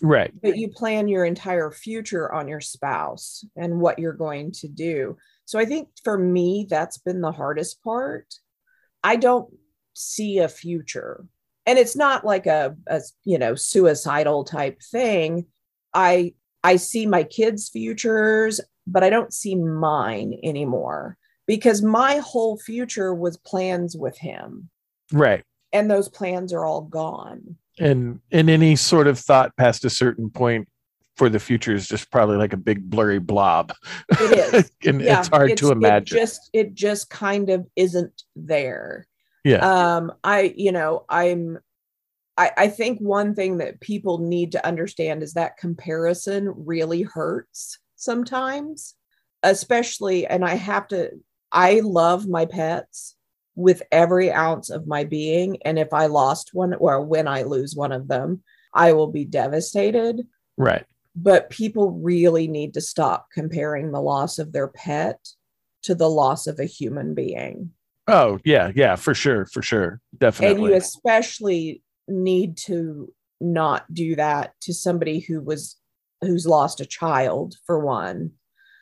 [0.00, 0.32] Right.
[0.42, 5.18] but you plan your entire future on your spouse and what you're going to do.
[5.44, 8.26] So I think for me that's been the hardest part.
[9.04, 9.52] I don't
[9.94, 11.24] see a future.
[11.66, 15.46] And it's not like a, a you know suicidal type thing.
[15.92, 22.58] I I see my kids' futures, but I don't see mine anymore because my whole
[22.58, 24.68] future was plans with him.
[25.12, 25.44] Right.
[25.72, 27.56] And those plans are all gone.
[27.78, 30.68] And and any sort of thought past a certain point
[31.16, 33.72] for the future is just probably like a big blurry blob.
[34.10, 34.70] It is.
[34.86, 36.16] and it's hard to imagine.
[36.16, 39.06] It just it just kind of isn't there.
[39.44, 39.96] yeah.
[39.96, 41.58] Um, I, you know, I'm
[42.40, 47.78] I, I think one thing that people need to understand is that comparison really hurts
[47.96, 48.94] sometimes,
[49.42, 51.10] especially, and I have to,
[51.52, 53.14] I love my pets
[53.56, 55.58] with every ounce of my being.
[55.66, 59.26] And if I lost one or when I lose one of them, I will be
[59.26, 60.26] devastated.
[60.56, 60.86] right.
[61.14, 65.18] But people really need to stop comparing the loss of their pet
[65.82, 67.72] to the loss of a human being.
[68.06, 70.00] Oh, yeah, yeah, for sure, for sure.
[70.16, 70.62] Definitely.
[70.62, 75.76] And you especially need to not do that to somebody who was
[76.20, 78.32] who's lost a child for one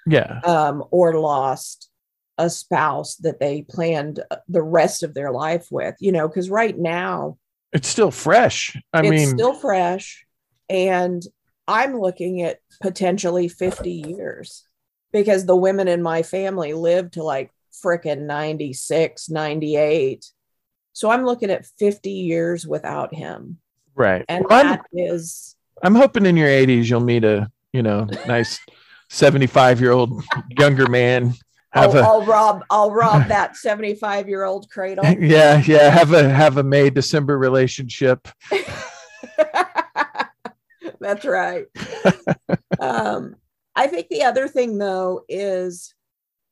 [0.06, 0.40] yeah.
[0.44, 1.90] um, or lost
[2.38, 6.78] a spouse that they planned the rest of their life with you know because right
[6.78, 7.36] now
[7.72, 8.76] It's still fresh.
[8.92, 10.24] I it's mean, still fresh
[10.68, 11.22] and
[11.66, 14.64] i'm looking at potentially 50 years
[15.12, 17.50] because the women in my family lived to like
[17.84, 20.24] frickin' 96 98
[20.98, 23.58] so i'm looking at 50 years without him
[23.94, 24.24] right.
[24.28, 28.08] and Well, I'm, that is I'm hoping in your 80s you'll meet a, you know,
[28.26, 28.58] nice
[29.08, 30.24] 75 year old
[30.58, 31.34] younger man.
[31.70, 36.12] Have I'll, a I'll rob i'll rob that 75 year old cradle yeah, yeah, have
[36.12, 38.26] a have a May December relationship.
[41.00, 41.66] that's right
[42.80, 43.36] um
[43.76, 45.94] i think the other thing though is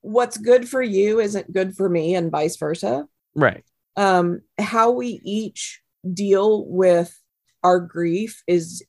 [0.03, 3.65] what's good for you isn't good for me and vice versa Right.
[3.97, 5.81] Um how we each
[6.13, 7.19] deal with
[7.63, 8.83] our grief is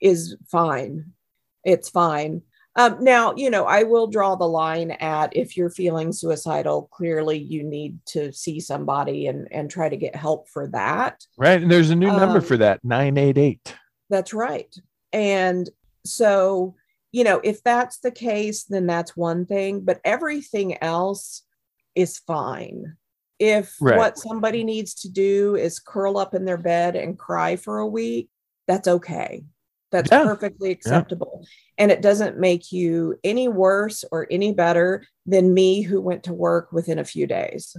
[0.00, 1.12] is fine
[1.64, 2.42] it's fine
[2.76, 7.38] um now you know i will draw the line at if you're feeling suicidal clearly
[7.38, 11.60] you need to see somebody and and try to get help for that Right.
[11.62, 13.74] And there's a new number Um, for that 988.
[14.10, 14.74] that's right
[15.12, 15.68] and
[16.04, 16.74] so
[17.12, 21.42] you know if that's the case then that's one thing but everything else
[21.94, 22.96] is fine
[23.38, 23.96] if Right.
[23.96, 27.86] what somebody needs to do is curl up in their bed and cry for a
[27.86, 28.28] week
[28.66, 29.44] that's okay
[29.90, 30.24] that's Yeah.
[30.24, 31.46] perfectly acceptable
[31.78, 36.34] and it doesn't make you any worse or any better than me who went to
[36.34, 37.76] work within a few days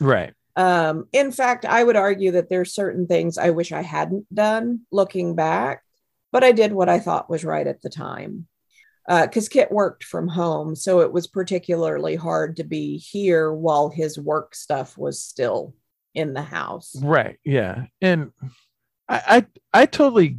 [0.00, 0.32] Right.
[0.56, 4.80] um, in fact, I would argue that there's certain things I wish I hadn't done
[4.90, 5.82] looking back,
[6.32, 8.46] but I did what I thought was right at the time.
[9.06, 14.18] Because Kit worked from home, so it was particularly hard to be here while his
[14.18, 15.74] work stuff was still
[16.14, 16.94] in the house.
[17.02, 17.38] Right.
[17.44, 17.84] Yeah.
[18.00, 18.32] And
[19.08, 20.38] I I, I totally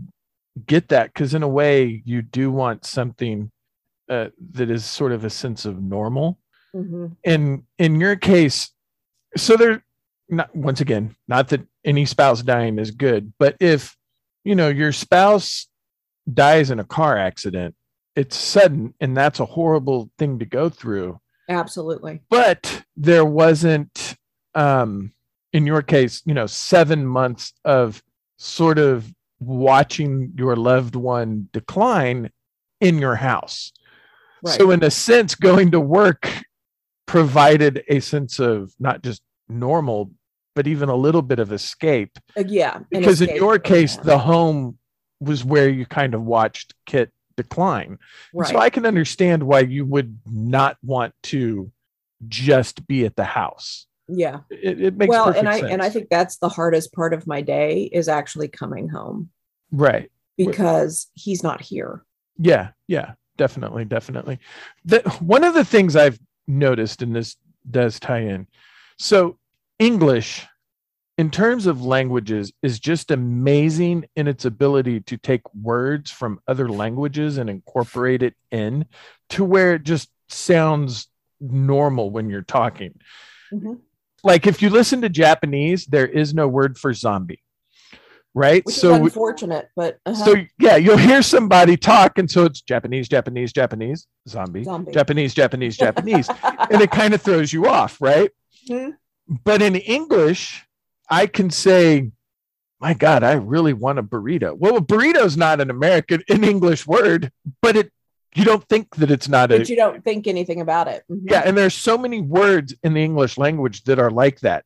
[0.65, 3.51] get that because in a way you do want something
[4.09, 6.39] uh, that is sort of a sense of normal.
[6.75, 7.15] Mhm.
[7.23, 8.73] in in your case
[9.37, 9.81] so there
[10.27, 13.95] not once again not that any spouse dying is good but if
[14.43, 15.67] you know your spouse
[16.33, 17.75] dies in a car accident
[18.15, 22.21] it's sudden and that's a horrible thing to go through Absolutely.
[22.29, 24.15] but there wasn't
[24.55, 25.11] um
[25.55, 28.03] in your case, you know, seven months of
[28.35, 29.09] sort of
[29.39, 32.29] watching your loved one decline
[32.81, 33.71] in your house.
[34.43, 34.57] Right.
[34.57, 36.29] So, in a sense, going to work
[37.05, 40.11] provided a sense of not just normal,
[40.55, 42.19] but even a little bit of escape.
[42.37, 42.79] Uh, yeah.
[42.91, 44.77] Because in your case, the home
[45.21, 47.99] was where you kind of watched Kit decline.
[48.33, 48.49] Right.
[48.49, 51.71] So I can understand why you would not want to
[52.27, 53.87] just be at the house.
[54.07, 54.41] Yeah.
[54.49, 55.71] It, it makes well, and I sense.
[55.71, 59.29] and I think that's the hardest part of my day is actually coming home.
[59.71, 60.11] Right.
[60.37, 62.03] Because he's not here.
[62.37, 64.39] Yeah, yeah, definitely, definitely.
[64.83, 67.37] The, one of the things I've noticed, and this
[67.69, 68.47] does tie in.
[68.97, 69.37] So
[69.79, 70.45] English
[71.17, 76.67] in terms of languages is just amazing in its ability to take words from other
[76.67, 78.85] languages and incorporate it in
[79.29, 81.07] to where it just sounds
[81.39, 82.99] normal when you're talking.
[83.53, 83.73] Mm-hmm.
[84.23, 87.41] Like if you listen to Japanese, there is no word for zombie.
[88.33, 88.65] Right.
[88.65, 90.25] Which so unfortunate, but uh-huh.
[90.25, 94.91] so yeah, you'll hear somebody talk, and so it's Japanese, Japanese, Japanese, zombie, zombie.
[94.91, 96.27] Japanese, Japanese, Japanese,
[96.69, 98.29] and it kind of throws you off, right?
[98.69, 98.89] Mm-hmm.
[99.45, 100.64] But in English,
[101.09, 102.11] I can say,
[102.79, 104.57] my God, I really want a burrito.
[104.57, 107.31] Well, a burrito is not an American, an English word,
[107.61, 107.91] but it
[108.35, 111.03] you don't think that it's not but a, you don't think anything about it.
[111.09, 111.27] Mm-hmm.
[111.29, 114.65] Yeah, and there's so many words in the English language that are like that,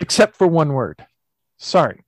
[0.00, 1.04] except for one word.
[1.58, 2.00] Sorry.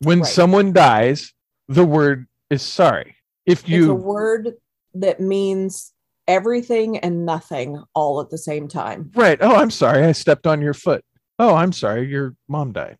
[0.00, 0.28] When right.
[0.28, 1.32] someone dies,
[1.68, 3.16] the word is sorry.
[3.46, 4.52] If you it's a word
[4.94, 5.92] that means
[6.28, 9.10] everything and nothing all at the same time.
[9.14, 9.38] Right.
[9.40, 10.04] Oh, I'm sorry.
[10.04, 11.04] I stepped on your foot.
[11.38, 12.08] Oh, I'm sorry.
[12.08, 12.98] Your mom died.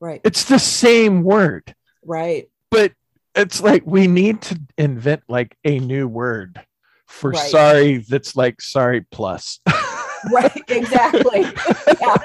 [0.00, 0.20] Right.
[0.24, 1.74] It's the same word.
[2.04, 2.48] Right.
[2.70, 2.92] But
[3.34, 6.60] it's like we need to invent like a new word
[7.06, 7.50] for right.
[7.50, 9.60] sorry that's like sorry plus.
[10.32, 11.42] right, exactly.
[12.00, 12.16] yeah.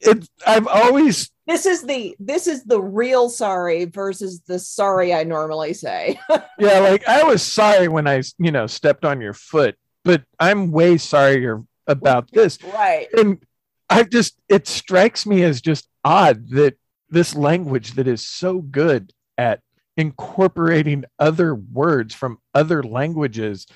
[0.00, 5.24] It I've always this is the this is the real sorry versus the sorry I
[5.24, 6.20] normally say.
[6.58, 10.70] yeah, like I was sorry when I, you know, stepped on your foot, but I'm
[10.70, 12.62] way sorrier about this.
[12.62, 13.08] Right.
[13.16, 13.42] And
[13.88, 16.76] I just it strikes me as just odd that
[17.10, 19.60] this language that is so good at
[19.96, 23.66] incorporating other words from other languages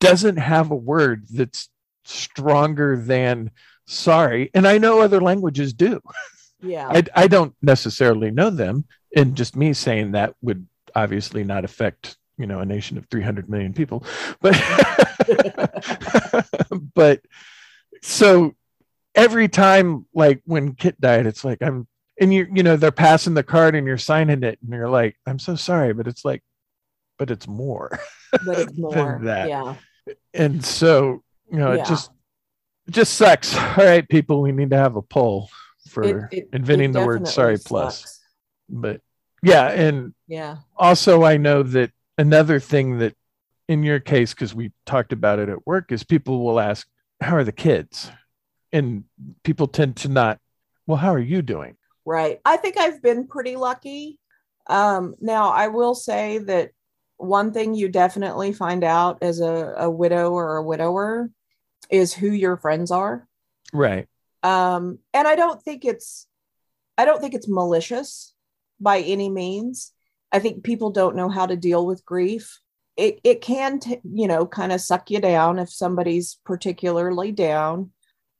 [0.00, 1.68] doesn't have a word that's
[2.04, 3.50] stronger than
[3.86, 4.50] sorry.
[4.54, 6.00] And I know other languages do.
[6.62, 6.88] Yeah.
[6.88, 8.86] I, I don't necessarily know them.
[9.14, 13.48] And just me saying that would obviously not affect, you know, a nation of 300
[13.48, 14.04] million people.
[14.40, 14.54] But,
[16.94, 17.20] but
[18.02, 18.54] so
[19.14, 21.86] every time, like when Kit died, it's like, I'm,
[22.20, 25.16] and you you know they're passing the card and you're signing it and you're like
[25.26, 26.42] i'm so sorry but it's like
[27.18, 27.98] but it's more
[28.44, 29.48] but it's more that.
[29.48, 29.74] yeah.
[30.34, 31.82] And so you know yeah.
[31.82, 32.10] it just
[32.86, 33.56] it just sucks.
[33.56, 35.50] All right people we need to have a poll
[35.88, 37.68] for it, it, inventing the word sorry sucks.
[37.68, 38.20] plus
[38.68, 39.00] but
[39.42, 40.56] yeah and yeah.
[40.76, 43.14] also i know that another thing that
[43.68, 46.86] in your case because we talked about it at work is people will ask
[47.20, 48.10] how are the kids?
[48.72, 49.04] And
[49.42, 50.38] people tend to not
[50.86, 51.76] well how are you doing
[52.06, 52.40] Right.
[52.44, 54.20] I think I've been pretty lucky.
[54.68, 56.70] Um, now, I will say that
[57.16, 61.30] one thing you definitely find out as a, a widow or a widower
[61.90, 63.26] is who your friends are.
[63.72, 64.06] Right.
[64.42, 66.26] Um, and I don't think it's
[66.98, 68.34] I don't think it's malicious
[68.80, 69.92] by any means.
[70.32, 72.60] I think people don't know how to deal with grief.
[72.96, 77.90] It it can t- you know kind of suck you down if somebody's particularly down.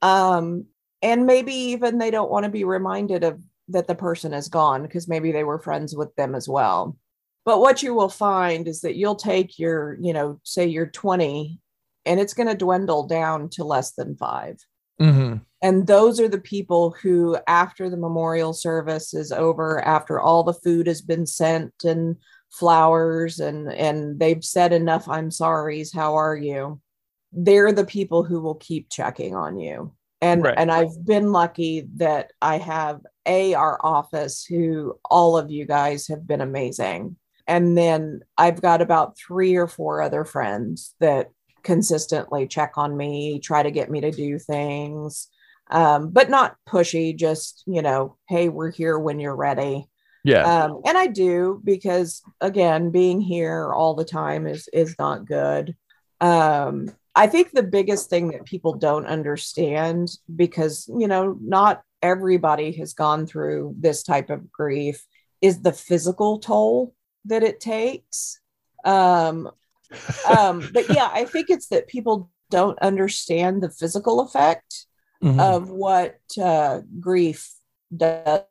[0.03, 0.67] Um,
[1.03, 4.83] and maybe even they don't want to be reminded of that the person is gone
[4.83, 6.97] because maybe they were friends with them as well.
[7.45, 11.61] But what you will find is that you'll take your, you know, say you're 20
[12.05, 14.57] and it's going to dwindle down to less than 5
[15.01, 15.37] mm-hmm.
[15.63, 20.53] And those are the people who, after the memorial service is over, after all the
[20.53, 22.17] food has been sent and
[22.53, 26.81] flowers and and they've said enough i'm sorry's how are you
[27.33, 30.55] they're the people who will keep checking on you and right.
[30.57, 36.09] and I've been lucky that I have a our office who all of you guys
[36.09, 37.17] have been amazing.
[37.47, 41.31] And then I've got about 3 or 4 other friends that
[41.63, 45.29] consistently check on me, try to get me to do things.
[45.69, 49.89] Um, but not pushy, just, you know, hey, we're here when you're ready.
[50.23, 50.43] Yeah.
[50.43, 55.77] Um, and I do because again, being here all the time is is not good.
[56.21, 62.73] Um, I think the biggest thing that people don't understand, because, you know, not everybody
[62.73, 65.05] has gone through this type of grief,
[65.43, 66.95] is the physical toll
[67.27, 68.41] that it takes.
[68.85, 69.51] Um,
[70.39, 74.87] um, but yeah, I think it's that people don't understand the physical effect
[75.23, 75.41] mm-hmm.
[75.41, 77.53] of what uh, grief
[77.95, 78.43] does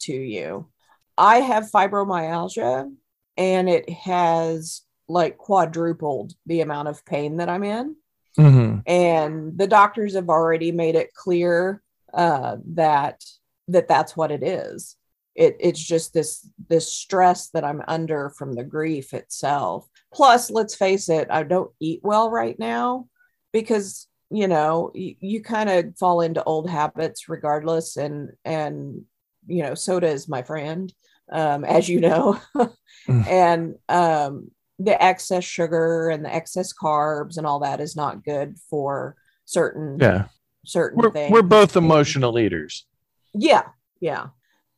[0.00, 0.68] to you.
[1.16, 2.90] I have fibromyalgia
[3.36, 7.96] and it has like quadrupled the amount of pain that I'm in.
[8.38, 8.78] Mm-hmm.
[8.86, 11.82] And the doctors have already made it clear
[12.14, 13.22] uh, that
[13.68, 14.96] that that's what it is.
[15.34, 19.88] It, it's just this this stress that I'm under from the grief itself.
[20.12, 23.06] Plus, let's face it, I don't eat well right now
[23.52, 29.02] because you know you, you kind of fall into old habits regardless, and and
[29.46, 30.92] you know soda is my friend,
[31.30, 32.74] um, as you know, mm.
[33.26, 38.58] and um, the excess sugar and the excess carbs and all that is not good
[38.68, 40.26] for certain yeah
[40.64, 41.32] certain we're, things.
[41.32, 42.86] We're both emotional eaters.
[43.34, 43.64] Yeah,
[44.00, 44.28] yeah.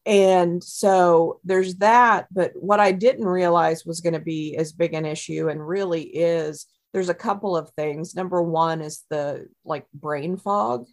[0.07, 2.27] And so there's that.
[2.31, 6.03] But what I didn't realize was going to be as big an issue and really
[6.03, 8.15] is there's a couple of things.
[8.15, 10.87] Number one is the like brain fog.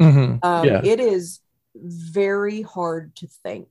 [0.00, 0.38] Mm-hmm.
[0.42, 0.80] Um, yeah.
[0.84, 1.40] It is
[1.74, 3.68] very hard to think,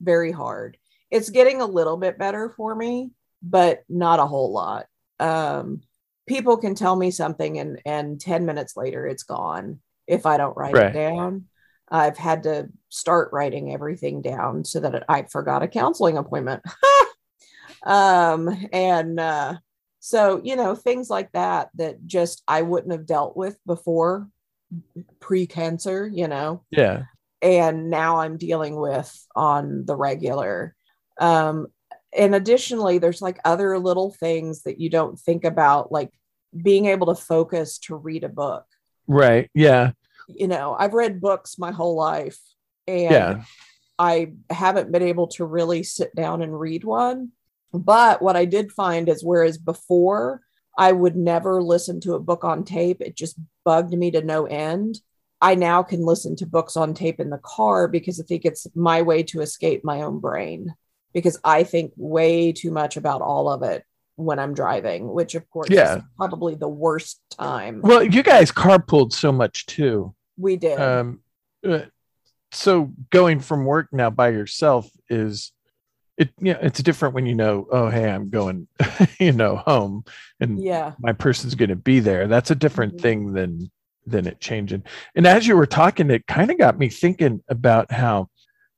[0.00, 0.76] very hard.
[1.10, 3.10] It's getting a little bit better for me,
[3.42, 4.86] but not a whole lot.
[5.18, 5.82] Um,
[6.26, 9.80] people can tell me something and and 10 minutes later it's gone
[10.10, 10.90] if I don't write right.
[10.90, 11.46] it down.
[11.90, 16.62] I've had to start writing everything down so that I forgot a counseling appointment.
[17.84, 19.54] um, and uh,
[20.00, 24.28] so, you know, things like that that just I wouldn't have dealt with before
[25.20, 26.64] pre cancer, you know?
[26.70, 27.04] Yeah.
[27.42, 30.76] And now I'm dealing with on the regular.
[31.18, 31.68] Um,
[32.16, 36.10] and additionally, there's like other little things that you don't think about, like
[36.56, 38.64] being able to focus to read a book.
[39.06, 39.50] Right.
[39.54, 39.92] Yeah
[40.36, 42.38] you know, I've read books my whole life
[42.86, 43.44] and yeah.
[43.98, 47.32] I haven't been able to really sit down and read one.
[47.72, 50.40] But what I did find is whereas before
[50.76, 54.46] I would never listen to a book on tape, it just bugged me to no
[54.46, 55.00] end.
[55.40, 58.66] I now can listen to books on tape in the car because I think it's
[58.74, 60.74] my way to escape my own brain
[61.12, 63.84] because I think way too much about all of it
[64.16, 65.96] when I'm driving, which of course yeah.
[65.96, 67.80] is probably the worst time.
[67.82, 70.14] Well, you guys carpooled so much too.
[70.40, 70.80] We did.
[70.80, 71.20] Um,
[71.66, 71.82] uh,
[72.52, 75.52] so going from work now by yourself is
[76.16, 78.66] it yeah it's different when you know oh hey i'm going
[79.20, 80.04] you know home
[80.40, 83.02] and yeah my person's going to be there that's a different mm-hmm.
[83.02, 83.70] thing than
[84.06, 84.82] than it changing
[85.14, 88.28] and as you were talking it kind of got me thinking about how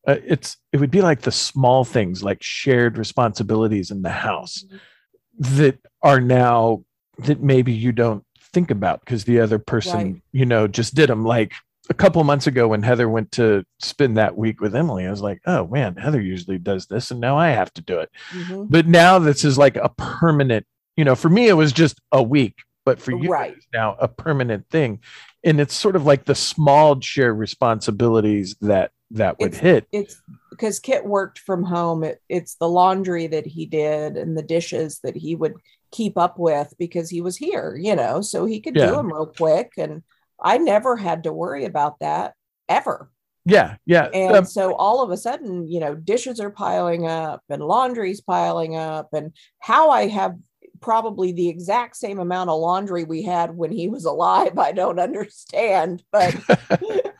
[0.06, 4.64] uh, it's it would be like the small things like shared responsibilities in the house
[4.64, 5.56] mm-hmm.
[5.56, 6.84] that are now
[7.18, 10.22] that maybe you don't think about because the other person, right.
[10.32, 11.24] you know, just did them.
[11.24, 11.52] Like
[11.90, 15.20] a couple months ago when Heather went to spend that week with Emily, I was
[15.20, 18.10] like, oh man, Heather usually does this and now I have to do it.
[18.30, 18.64] Mm-hmm.
[18.68, 22.22] But now this is like a permanent, you know, for me, it was just a
[22.22, 23.56] week, but for you right.
[23.72, 25.00] now a permanent thing.
[25.44, 29.86] And it's sort of like the small share responsibilities that that would it's, hit.
[29.92, 32.04] It's because Kit worked from home.
[32.04, 35.54] It, it's the laundry that he did and the dishes that he would
[35.92, 38.86] keep up with because he was here, you know, so he could yeah.
[38.86, 39.72] do them real quick.
[39.78, 40.02] And
[40.42, 42.34] I never had to worry about that
[42.68, 43.10] ever.
[43.44, 44.08] Yeah, yeah.
[44.12, 48.20] And um, so all of a sudden, you know, dishes are piling up and laundry's
[48.20, 49.08] piling up.
[49.12, 50.36] And how I have
[50.80, 55.00] probably the exact same amount of laundry we had when he was alive, I don't
[55.00, 56.02] understand.
[56.12, 56.36] But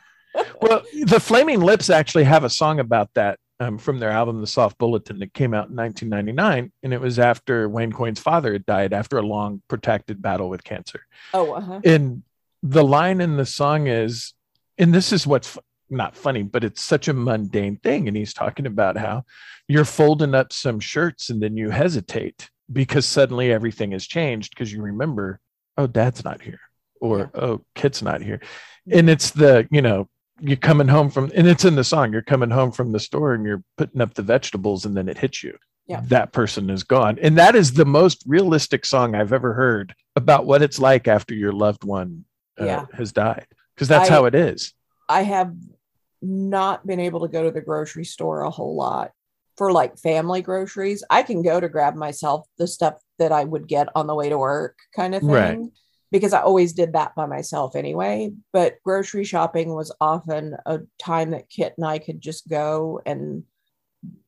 [0.61, 4.47] well, the Flaming Lips actually have a song about that um, from their album The
[4.47, 8.65] Soft Bulletin that came out in 1999, and it was after Wayne Coyne's father had
[8.65, 11.05] died after a long, protracted battle with cancer.
[11.33, 11.81] Oh, uh-huh.
[11.83, 12.23] and
[12.61, 14.33] the line in the song is,
[14.77, 15.57] and this is what's
[15.89, 18.07] not funny, but it's such a mundane thing.
[18.07, 19.25] And he's talking about how
[19.67, 24.71] you're folding up some shirts and then you hesitate because suddenly everything has changed because
[24.71, 25.39] you remember,
[25.77, 26.61] oh, dad's not here
[27.03, 27.41] or yeah.
[27.41, 28.39] oh, Kit's not here.
[28.91, 30.09] And it's the, you know,
[30.43, 33.33] you're coming home from and it's in the song you're coming home from the store
[33.33, 35.57] and you're putting up the vegetables and then it hits you.
[35.85, 36.01] Yeah.
[36.05, 37.19] that person is gone.
[37.19, 41.33] And that is the most realistic song i've ever heard about what it's like after
[41.33, 42.25] your loved one
[42.59, 42.85] uh, yeah.
[42.93, 44.73] has died because that's I, how it is.
[45.09, 45.53] I have
[46.21, 49.11] not been able to go to the grocery store a whole lot
[49.57, 51.03] for like family groceries.
[51.09, 54.29] I can go to grab myself the stuff that i would get on the way
[54.29, 55.59] to work kind of thing right
[56.13, 58.31] because I always did that by myself anyway.
[58.53, 63.43] But grocery shopping was often a time that Kit and I could just go and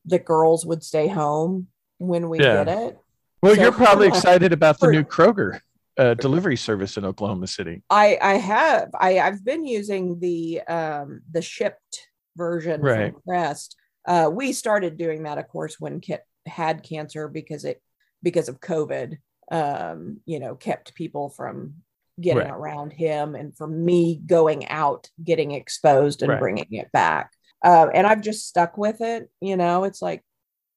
[0.04, 1.68] the girls would stay home
[1.98, 2.64] when we yeah.
[2.64, 2.98] did it.
[3.40, 5.60] Well, so, you're probably excited about the new Kroger
[5.96, 7.84] uh, delivery service in Oklahoma City.
[7.88, 13.12] I I have I I've been using the um the shipt version right.
[13.12, 13.76] from Crest.
[14.08, 17.80] Uh, we started doing that, of course, when Kit had cancer because it
[18.24, 19.18] because of COVID
[19.50, 21.74] um, you know, kept people from
[22.20, 22.50] getting right.
[22.50, 26.40] around him and from me going out, getting exposed and right.
[26.40, 27.32] bringing it back.
[27.64, 29.30] uh, and I've just stuck with it.
[29.40, 30.24] You know, it's like,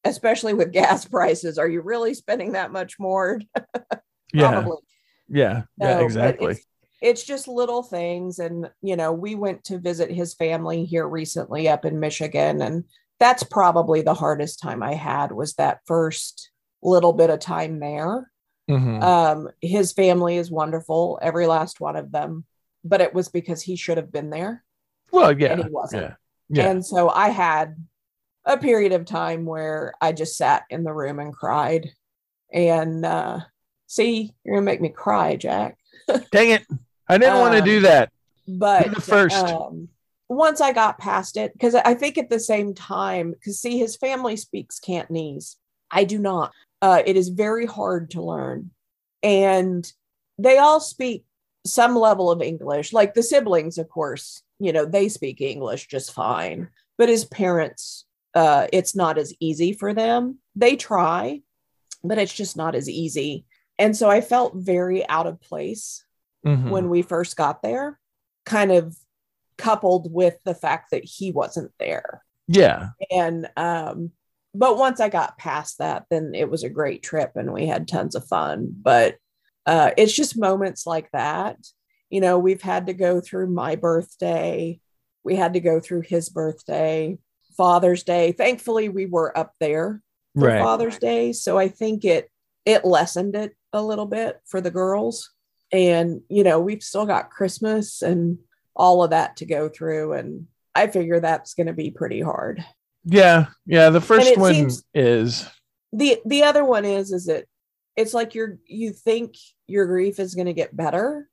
[0.03, 3.41] especially with gas prices, are you really spending that much more?
[4.33, 4.65] yeah,
[5.27, 6.53] yeah, yeah, exactly.
[6.53, 6.65] It's,
[7.01, 11.69] it's just little things, and you know, we went to visit his family here recently
[11.69, 12.83] up in Michigan, and
[13.19, 16.51] that's probably the hardest time I had was that first
[16.81, 18.29] little bit of time there.
[18.69, 19.01] Mm-hmm.
[19.01, 22.45] Um, his family is wonderful, every last one of them,
[22.83, 24.63] but it was because he should have been there.
[25.11, 26.03] Well, yeah, and he wasn't.
[26.03, 26.15] Yeah.
[26.49, 26.69] Yeah.
[26.69, 27.75] And so I had
[28.45, 31.91] a period of time where I just sat in the room and cried.
[32.51, 33.41] And uh,
[33.87, 35.77] see, you're gonna make me cry, Jack.
[36.31, 36.65] Dang it!
[37.07, 38.11] I didn't um, want to do that.
[38.47, 39.35] But the first.
[39.35, 39.89] Um,
[40.27, 43.95] once I got past it, because I think at the same time, because see, his
[43.95, 45.57] family speaks Cantonese.
[45.91, 46.53] I do not.
[46.81, 48.71] Uh, it is very hard to learn.
[49.21, 49.91] And
[50.37, 51.25] they all speak
[51.65, 56.13] some level of English, like the siblings, of course, you know, they speak English just
[56.13, 56.69] fine.
[56.97, 60.39] But as parents, uh, it's not as easy for them.
[60.55, 61.41] They try,
[62.03, 63.45] but it's just not as easy.
[63.77, 66.03] And so I felt very out of place
[66.45, 66.69] mm-hmm.
[66.69, 67.99] when we first got there,
[68.45, 68.95] kind of
[69.57, 72.23] coupled with the fact that he wasn't there.
[72.47, 72.89] Yeah.
[73.11, 74.11] And um,
[74.53, 77.87] but once I got past that, then it was a great trip and we had
[77.87, 78.69] tons of fun.
[78.71, 79.15] But
[79.65, 81.57] uh, it's just moments like that.
[82.09, 84.79] You know, we've had to go through my birthday,
[85.23, 87.17] we had to go through his birthday,
[87.55, 88.31] Father's Day.
[88.31, 90.01] Thankfully, we were up there
[90.35, 90.61] for right.
[90.61, 92.31] Father's Day, so I think it
[92.65, 95.29] it lessened it a little bit for the girls.
[95.71, 98.39] And you know, we've still got Christmas and
[98.75, 102.65] all of that to go through, and I figure that's going to be pretty hard.
[103.05, 103.89] Yeah, yeah.
[103.89, 105.49] The first one is
[105.91, 107.47] the the other one is is it
[107.95, 109.35] it's like you're you think
[109.67, 111.29] your grief is going to get better,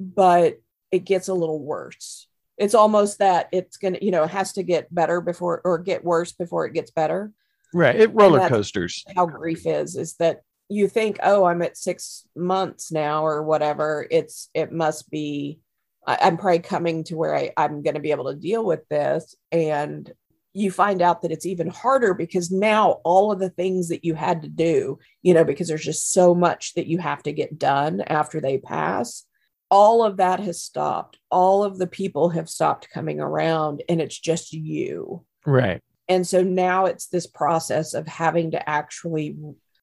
[0.00, 0.60] but
[0.90, 2.26] it gets a little worse.
[2.56, 5.78] It's almost that it's going to you know it has to get better before or
[5.78, 7.32] get worse before it gets better.
[7.74, 7.96] Right.
[7.96, 9.04] It roller coasters.
[9.14, 14.06] How grief is is that you think, oh, I'm at six months now or whatever.
[14.10, 15.60] It's it must be
[16.06, 18.88] I, am probably coming to where I, I'm going to be able to deal with
[18.88, 19.34] this.
[19.52, 20.10] And
[20.54, 24.14] you find out that it's even harder because now all of the things that you
[24.14, 27.58] had to do, you know, because there's just so much that you have to get
[27.58, 29.24] done after they pass,
[29.70, 31.18] all of that has stopped.
[31.30, 35.24] All of the people have stopped coming around and it's just you.
[35.46, 35.82] Right.
[36.08, 39.36] And so now it's this process of having to actually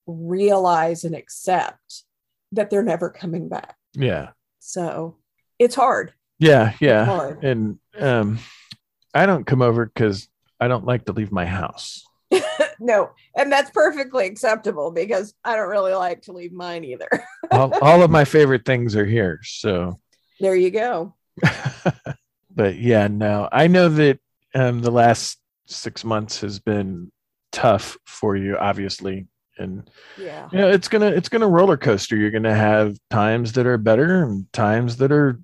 [0.08, 2.04] realize and accept
[2.52, 3.76] that they're never coming back.
[3.94, 4.30] Yeah.
[4.60, 5.18] So
[5.60, 6.14] it's hard.
[6.40, 6.74] Yeah.
[6.80, 7.06] Yeah.
[7.06, 7.44] Hard.
[7.44, 8.40] And um,
[9.14, 10.28] I don't come over because
[10.60, 12.06] I don't like to leave my house.
[12.80, 17.10] no, and that's perfectly acceptable because I don't really like to leave mine either.
[17.52, 19.40] all, all of my favorite things are here.
[19.44, 20.00] So
[20.40, 21.14] there you go.
[22.56, 24.20] but yeah, no, I know that
[24.54, 27.12] um, the last six months has been
[27.52, 29.28] tough for you, obviously.
[29.58, 32.18] And yeah, you know, it's gonna it's gonna roller coaster.
[32.18, 35.40] You're gonna have times that are better and times that are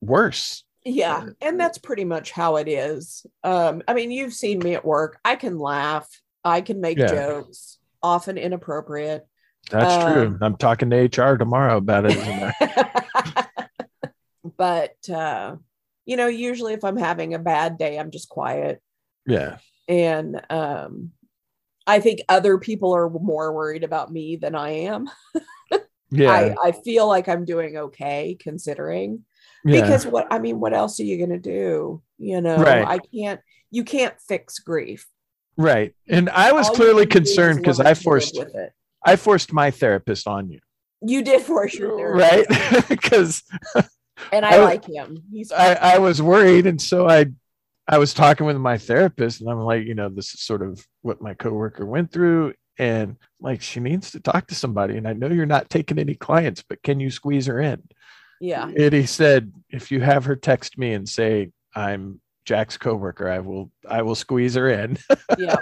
[0.00, 0.64] worse.
[0.88, 3.26] Yeah, and that's pretty much how it is.
[3.42, 5.18] Um, I mean, you've seen me at work.
[5.24, 6.08] I can laugh.
[6.44, 7.08] I can make yeah.
[7.08, 9.26] jokes, often inappropriate.
[9.68, 10.38] That's um, true.
[10.40, 12.54] I'm talking to HR tomorrow about it.
[14.56, 15.56] but uh,
[16.04, 18.80] you know, usually if I'm having a bad day, I'm just quiet.
[19.26, 19.58] Yeah.
[19.88, 21.10] And um,
[21.84, 25.10] I think other people are more worried about me than I am.
[26.10, 26.30] yeah.
[26.30, 29.24] I, I feel like I'm doing okay considering
[29.66, 29.80] yeah.
[29.80, 32.02] because what I mean, what else are you going to do?
[32.18, 32.86] You know, right.
[32.86, 33.40] I can't,
[33.70, 35.06] you can't fix grief.
[35.56, 35.94] Right.
[36.08, 38.38] And I was All clearly concerned because I forced,
[39.04, 40.60] I forced my therapist on you.
[41.02, 42.50] You did force your therapist.
[42.50, 42.88] Right.
[42.88, 43.42] Because,
[44.32, 45.22] and I, I, like him.
[45.32, 46.66] He's, I, I was worried.
[46.66, 47.26] And so I,
[47.88, 50.84] I was talking with my therapist and I'm like, you know, this is sort of
[51.02, 52.54] what my coworker went through.
[52.78, 54.96] And like, she needs to talk to somebody.
[54.96, 57.82] And I know you're not taking any clients, but can you squeeze her in?
[58.40, 58.64] Yeah.
[58.64, 63.40] And he said, if you have her text me and say, I'm Jack's coworker, I
[63.40, 64.98] will, I will squeeze her in.
[65.38, 65.56] yeah.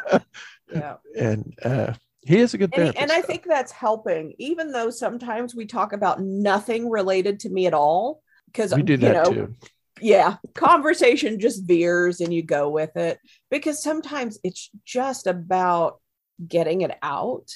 [0.72, 0.96] Yeah.
[1.18, 1.94] And, uh,
[2.26, 2.98] he is a good therapist.
[2.98, 7.50] And, and I think that's helping, even though sometimes we talk about nothing related to
[7.50, 8.22] me at all.
[8.46, 9.54] Because we do that know, too.
[10.00, 13.18] Yeah, conversation just veers and you go with it
[13.50, 16.00] because sometimes it's just about
[16.46, 17.48] getting it out.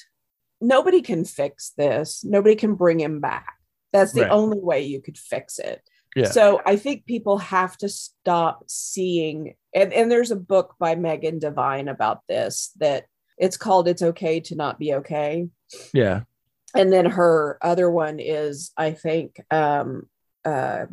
[0.61, 2.23] Nobody can fix this.
[2.23, 3.58] Nobody can bring him back
[3.91, 4.31] that's the right.
[4.31, 5.81] only way you could fix it.
[6.15, 6.29] Yeah.
[6.29, 11.39] So I think people have to stop seeing, and, and there's a book by Megan
[11.39, 13.05] Devine about this that
[13.37, 15.47] it's called It's Okay to Not Be Okay.
[15.93, 16.21] Yeah.
[16.75, 20.07] And then her other one is, I think, um,
[20.45, 20.85] uh,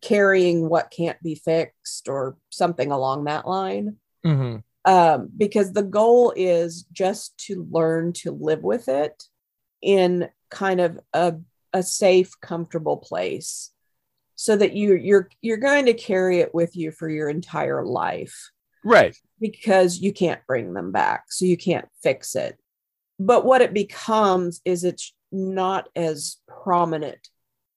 [0.00, 3.96] carrying what can't be fixed or something along that line.
[4.24, 4.90] mm-hmm.
[4.90, 9.24] um, because the goal is just to learn to live with it
[9.82, 11.34] in kind of a,
[11.72, 13.70] a safe, comfortable place
[14.34, 18.50] so that you you're you're going to carry it with you for your entire life.
[18.82, 19.14] Right.
[19.38, 22.58] Because you can't bring them back so you can't fix it.
[23.18, 27.28] But what it becomes is it's not as prominent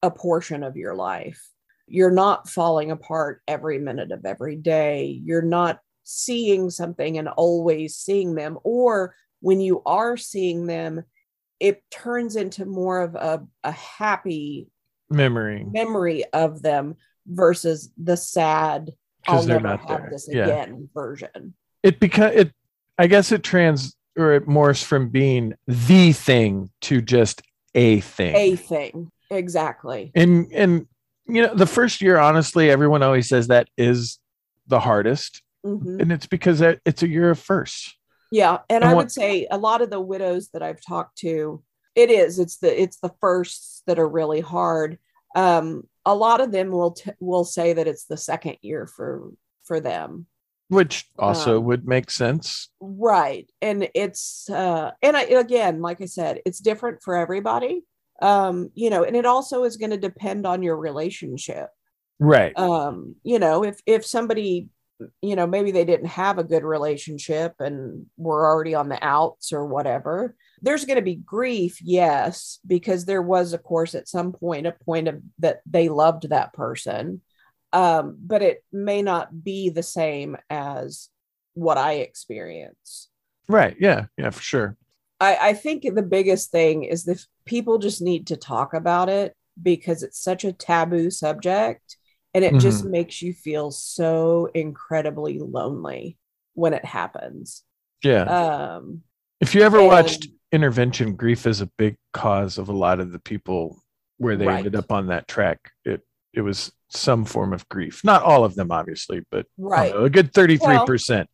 [0.01, 1.41] a portion of your life.
[1.87, 5.21] You're not falling apart every minute of every day.
[5.23, 11.03] You're not seeing something and always seeing them or when you are seeing them
[11.63, 14.67] it turns into more of a, a happy
[15.09, 16.95] memory memory of them
[17.25, 18.91] versus the sad
[19.25, 20.09] I'll never have there.
[20.11, 20.43] this yeah.
[20.43, 21.53] again version.
[21.81, 22.51] It because it
[22.97, 27.41] I guess it trans or it morphs from being the thing to just
[27.73, 28.35] a thing.
[28.35, 29.09] A thing.
[29.31, 30.11] Exactly.
[30.13, 30.87] And and
[31.25, 34.19] you know, the first year, honestly, everyone always says that is
[34.67, 35.41] the hardest.
[35.65, 36.01] Mm-hmm.
[36.01, 37.95] And it's because it's a year of first.
[38.33, 38.57] Yeah.
[38.67, 41.61] And, and I what, would say a lot of the widows that I've talked to,
[41.93, 44.97] it is, it's the it's the firsts that are really hard.
[45.35, 49.29] Um, a lot of them will t- will say that it's the second year for
[49.65, 50.25] for them.
[50.69, 52.69] Which also um, would make sense.
[52.79, 57.83] right and it's uh and i again like i said it's different for everybody.
[58.19, 61.69] Um you know and it also is going to depend on your relationship.
[62.19, 62.57] Right.
[62.57, 64.69] Um you know if if somebody
[65.21, 69.51] you know maybe they didn't have a good relationship and were already on the outs
[69.51, 70.35] or whatever.
[70.61, 74.71] There's going to be grief yes because there was of course at some point a
[74.71, 77.21] point of that they loved that person.
[77.71, 81.09] Um, but it may not be the same as
[81.55, 83.09] what i experience.
[83.47, 84.77] Right yeah yeah for sure.
[85.19, 89.35] I i think the biggest thing is that people just need to talk about it
[89.61, 91.97] because it's such a taboo subject
[92.33, 92.59] and it mm-hmm.
[92.59, 96.17] just makes you feel so incredibly lonely
[96.53, 97.63] when it happens
[98.03, 99.01] yeah um
[99.39, 103.11] if you ever and, watched intervention grief is a big cause of a lot of
[103.11, 103.81] the people
[104.17, 104.57] where they right.
[104.57, 106.01] ended up on that track it
[106.33, 110.09] it was some form of grief not all of them obviously but right know, a
[110.09, 111.25] good 33% well,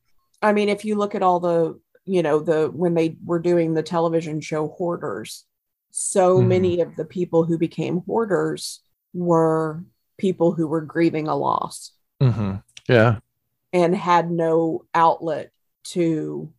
[0.42, 3.74] i mean if you look at all the you know the when they were doing
[3.74, 5.46] the television show hoarders
[5.92, 6.48] so mm-hmm.
[6.48, 8.82] many of the people who became hoarders
[9.14, 9.84] were
[10.20, 11.92] people who were grieving a loss
[12.22, 12.56] mm-hmm.
[12.88, 13.18] yeah
[13.74, 15.52] and had no outlet
[15.84, 16.52] to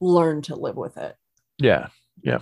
[0.00, 1.16] learn to live with it
[1.62, 1.88] yeah.
[2.22, 2.40] Yeah.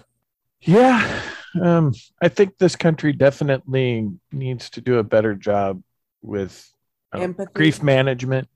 [0.63, 1.23] Yeah.
[1.61, 1.93] Um,
[2.23, 5.83] I think this country definitely needs to do a better job
[6.23, 6.71] with
[7.13, 8.49] uh, grief management.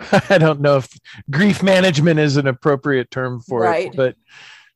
[0.28, 0.88] I don't know if
[1.30, 3.86] grief management is an appropriate term for right.
[3.86, 4.16] it, but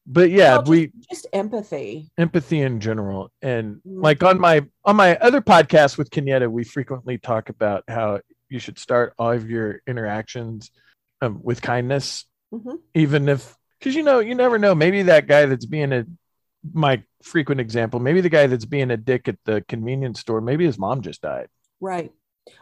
[0.06, 4.00] but yeah, well, just, we just empathy, empathy in general, and mm-hmm.
[4.00, 8.58] like on my on my other podcast with Kenyetta, we frequently talk about how you
[8.58, 10.70] should start all of your interactions
[11.20, 12.76] um, with kindness, mm-hmm.
[12.94, 14.74] even if because you know you never know.
[14.74, 16.06] Maybe that guy that's being a
[16.72, 20.64] my frequent example maybe the guy that's being a dick at the convenience store maybe
[20.64, 21.48] his mom just died.
[21.80, 22.12] Right.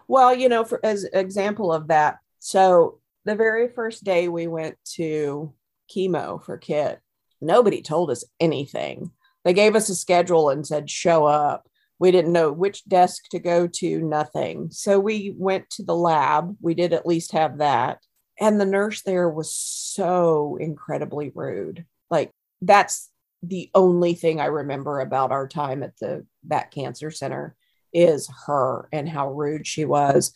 [0.09, 4.77] Well you know for as example of that so the very first day we went
[4.95, 5.53] to
[5.95, 7.01] chemo for Kit
[7.45, 9.11] nobody told us anything.
[9.45, 11.69] They gave us a schedule and said show up.
[11.99, 14.71] We didn't know which desk to go to nothing.
[14.71, 16.57] So we went to the lab.
[16.61, 18.01] We did at least have that.
[18.41, 21.85] And the nurse there was so incredibly rude.
[22.11, 23.11] Like that's
[23.43, 27.55] the only thing i remember about our time at the that cancer center
[27.93, 30.33] is her and how rude she was.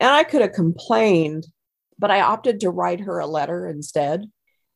[0.00, 1.46] And i could have complained
[1.98, 4.30] but i opted to write her a letter instead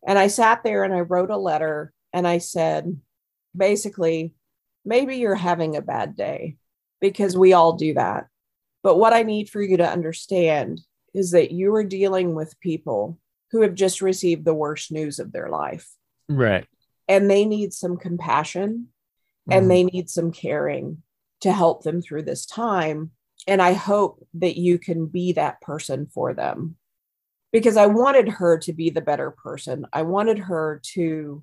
[0.07, 2.99] and i sat there and i wrote a letter and i said
[3.57, 4.35] basically
[4.85, 6.57] maybe you're having a bad day
[7.01, 8.27] because we all do that
[8.83, 10.81] but what i need for you to understand
[11.15, 13.19] is that you are dealing with people
[13.53, 15.89] who have just received the worst news of their life.
[16.29, 16.67] Right.
[17.07, 18.89] And they need some compassion
[19.49, 19.53] mm-hmm.
[19.53, 21.03] and they need some caring
[21.43, 23.11] to help them through this time.
[23.47, 26.77] And I hope that you can be that person for them
[27.53, 29.87] because I wanted her to be the better person.
[29.93, 31.43] I wanted her to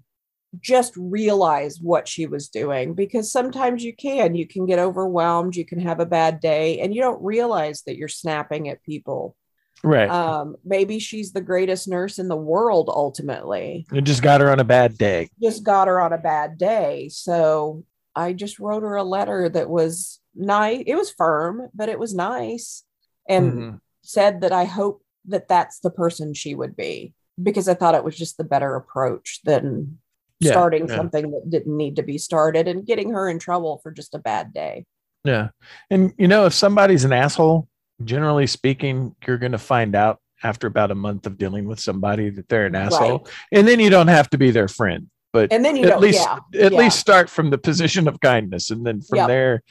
[0.60, 5.64] just realize what she was doing because sometimes you can you can get overwhelmed you
[5.64, 9.36] can have a bad day and you don't realize that you're snapping at people
[9.84, 10.10] Right.
[10.10, 13.86] Um, maybe she's the greatest nurse in the world ultimately.
[13.94, 15.30] It just got her on a bad day.
[15.42, 17.10] Just got her on a bad day.
[17.10, 17.86] So
[18.16, 20.84] I just wrote her a letter that was nice.
[20.86, 22.84] It was firm, but it was nice
[23.28, 23.76] and mm-hmm.
[24.04, 28.04] said that I hope that that's the person she would be because I thought it
[28.04, 30.00] was just the better approach than
[30.40, 30.96] yeah, starting yeah.
[30.96, 34.20] something that didn't need to be started and getting her in trouble for just a
[34.20, 34.86] bad day.
[35.24, 35.50] Yeah.
[35.90, 37.68] And you know, if somebody's an asshole,
[38.04, 40.20] generally speaking, you're going to find out.
[40.42, 43.34] after about a month of dealing with somebody that they're an asshole, right.
[43.52, 45.10] and then you don't have to be their friend.
[45.34, 48.72] But and then you at least yeah, at least start from the position of kindness,
[48.72, 49.28] and then from yep.
[49.28, 49.64] there,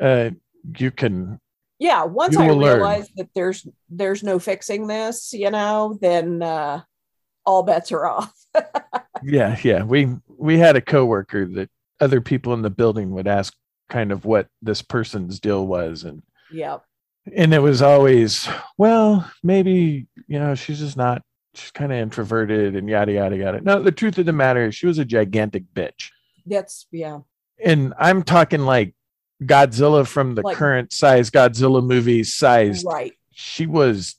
[0.00, 0.30] uh,
[0.78, 1.38] you can.
[1.78, 6.80] Yeah, once I realize that there's there's no fixing this, you know, then uh,
[7.44, 8.32] all bets are off.
[9.22, 9.82] yeah, yeah.
[9.82, 11.70] We we had a coworker that
[12.00, 13.54] other people in the building would ask
[13.90, 16.78] kind of what this person's deal was, and yeah,
[17.34, 18.48] and it was always,
[18.78, 21.22] well, maybe you know she's just not
[21.54, 23.60] she's kind of introverted and yada yada yada.
[23.60, 26.10] No, the truth of the matter is she was a gigantic bitch.
[26.46, 27.20] That's yeah.
[27.62, 28.94] And I'm talking like
[29.42, 32.84] Godzilla from the like, current size Godzilla movies size.
[32.84, 33.12] Right.
[33.32, 34.16] She was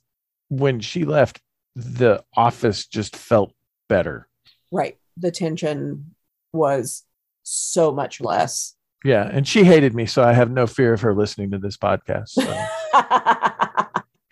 [0.49, 1.41] when she left,
[1.75, 3.53] the office just felt
[3.89, 4.27] better.
[4.71, 4.97] Right.
[5.17, 6.15] The tension
[6.53, 7.03] was
[7.43, 8.75] so much less.
[9.03, 9.27] Yeah.
[9.31, 10.05] And she hated me.
[10.05, 12.29] So I have no fear of her listening to this podcast.
[12.29, 12.67] So.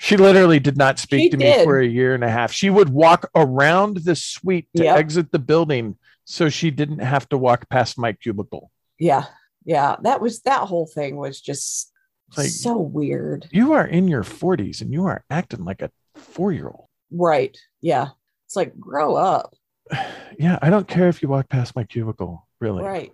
[0.05, 1.59] She literally did not speak she to did.
[1.59, 2.51] me for a year and a half.
[2.51, 4.97] She would walk around the suite to yep.
[4.97, 8.69] exit the building so she didn't have to walk past my cubicle.
[8.99, 9.23] Yeah.
[9.65, 9.95] Yeah.
[10.01, 11.91] That was that whole thing was just
[12.37, 13.47] like, so weird.
[13.51, 16.87] You are in your 40s and you are acting like a four year old.
[17.11, 17.57] Right.
[17.81, 18.09] Yeah.
[18.45, 19.55] It's like, grow up.
[20.37, 20.59] Yeah.
[20.61, 22.83] I don't care if you walk past my cubicle, really.
[22.83, 23.13] Right.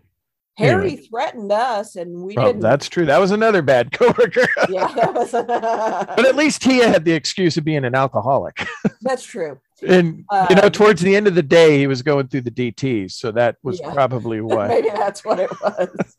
[0.58, 1.08] Harry anyway.
[1.08, 2.62] threatened us, and we oh, didn't.
[2.62, 3.06] That's true.
[3.06, 4.47] That was another bad coworker.
[4.70, 5.32] yeah, that was.
[5.32, 8.68] but at least he had the excuse of being an alcoholic.
[9.02, 9.60] that's true.
[9.82, 12.41] And um, you know, um, towards the end of the day, he was going through
[12.41, 13.93] the DTs, so that was yeah.
[13.93, 14.68] probably why.
[14.68, 16.16] Maybe that's what it was.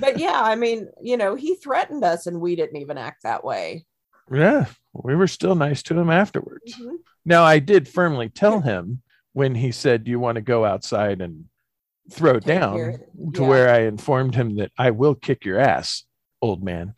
[0.00, 3.44] But yeah, I mean, you know, he threatened us, and we didn't even act that
[3.44, 3.84] way.
[4.30, 6.74] Yeah, we were still nice to him afterwards.
[6.74, 6.96] Mm-hmm.
[7.24, 9.02] Now, I did firmly tell him
[9.32, 11.46] when he said, "Do you want to go outside and
[12.10, 12.96] throw down yeah.
[13.34, 16.04] to where I informed him that I will kick your ass,
[16.40, 16.94] old man.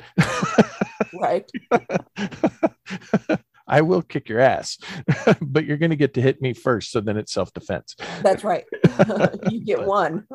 [1.14, 1.50] right.
[3.66, 4.76] I will kick your ass,
[5.40, 6.90] but you're going to get to hit me first.
[6.90, 7.96] So then it's self defense.
[8.22, 8.64] That's right.
[9.50, 10.26] you get one.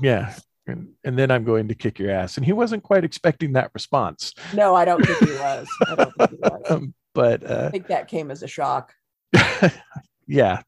[0.00, 0.34] yeah.
[0.66, 2.36] And, and, then I'm going to kick your ass.
[2.36, 4.34] And he wasn't quite expecting that response.
[4.52, 5.68] No, I don't think he was.
[5.86, 6.62] I don't think he was.
[6.70, 8.92] Um, but uh, I think that came as a shock.
[10.26, 10.62] yeah.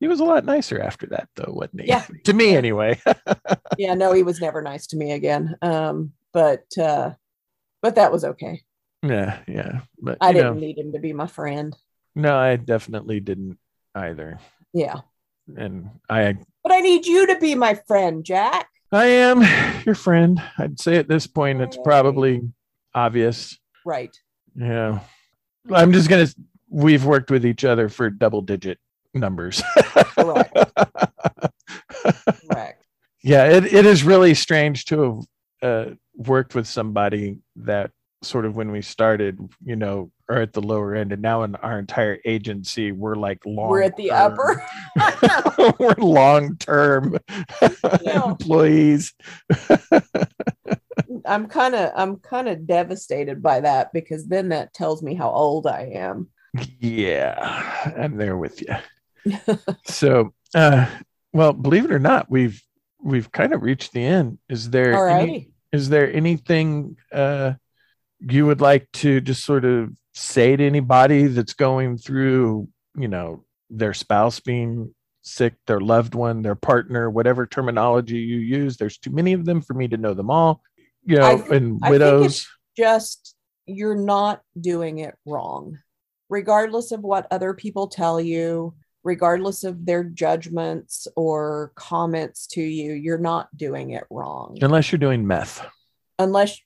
[0.00, 1.88] He was a lot nicer after that, though, wasn't he?
[1.88, 2.04] Yeah.
[2.24, 3.00] to me, anyway.
[3.78, 5.56] yeah, no, he was never nice to me again.
[5.62, 7.12] Um, but uh,
[7.80, 8.62] but that was okay.
[9.02, 9.80] Yeah, yeah.
[9.98, 11.74] But I didn't know, need him to be my friend.
[12.14, 13.58] No, I definitely didn't
[13.94, 14.40] either.
[14.72, 15.00] Yeah.
[15.56, 16.36] And I.
[16.62, 18.68] But I need you to be my friend, Jack.
[18.94, 19.42] I am
[19.84, 20.40] your friend.
[20.58, 22.42] I'd say at this point, it's probably
[22.94, 23.58] obvious.
[23.84, 24.16] Right.
[24.54, 25.00] Yeah.
[25.72, 26.28] I'm just gonna.
[26.68, 28.78] We've worked with each other for double digit
[29.12, 29.62] numbers.
[29.76, 30.56] Correct.
[32.48, 32.80] Correct.
[33.26, 35.24] Yeah, it, it is really strange to
[35.62, 37.90] have uh, worked with somebody that
[38.24, 41.54] sort of when we started, you know, are at the lower end, and now in
[41.56, 43.68] our entire agency, we're like long.
[43.68, 44.62] We're at the upper.
[45.78, 47.18] we're long term
[48.04, 49.14] employees.
[51.26, 55.30] I'm kind of I'm kind of devastated by that because then that tells me how
[55.30, 56.28] old I am.
[56.78, 59.36] Yeah, I'm there with you.
[59.86, 60.86] so, uh,
[61.32, 62.62] well, believe it or not, we've
[63.02, 64.38] we've kind of reached the end.
[64.48, 67.52] Is there any, is there anything uh,
[68.28, 73.44] you would like to just sort of say to anybody that's going through, you know,
[73.70, 78.76] their spouse being sick, their loved one, their partner, whatever terminology you use?
[78.76, 80.62] There's too many of them for me to know them all.
[81.06, 82.48] You know, and widows.
[82.76, 83.36] just
[83.66, 85.78] you're not doing it wrong,
[86.30, 88.74] regardless of what other people tell you
[89.04, 94.58] regardless of their judgments or comments to you, you're not doing it wrong.
[94.60, 95.64] Unless you're doing meth.
[96.18, 96.60] Unless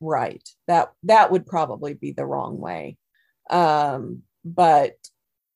[0.00, 0.48] right.
[0.68, 2.96] That that would probably be the wrong way.
[3.50, 4.94] Um, but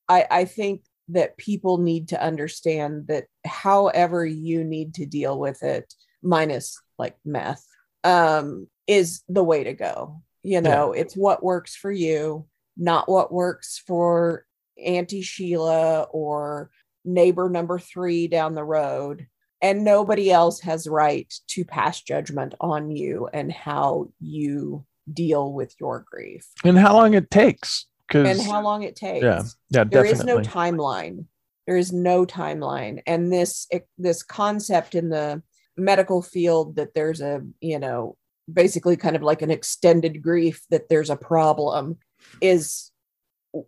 [0.09, 5.63] I I think that people need to understand that however you need to deal with
[5.63, 7.65] it, minus like meth,
[8.03, 10.21] um, is the way to go.
[10.43, 11.01] You know, yeah.
[11.01, 14.45] it's what works for you, not what works for
[14.83, 16.71] Auntie Sheila or
[17.05, 19.27] neighbor number three down the road.
[19.61, 25.75] And nobody else has right to pass judgment on you and how you deal with
[25.79, 26.47] your grief.
[26.63, 27.85] And how long it takes.
[28.13, 29.23] And how long it takes.
[29.23, 29.43] Yeah.
[29.69, 29.83] Yeah.
[29.83, 30.11] There definitely.
[30.11, 31.25] is no timeline.
[31.67, 33.01] There is no timeline.
[33.05, 33.67] And this
[33.97, 35.41] this concept in the
[35.77, 38.17] medical field that there's a, you know,
[38.51, 41.97] basically kind of like an extended grief that there's a problem
[42.41, 42.91] is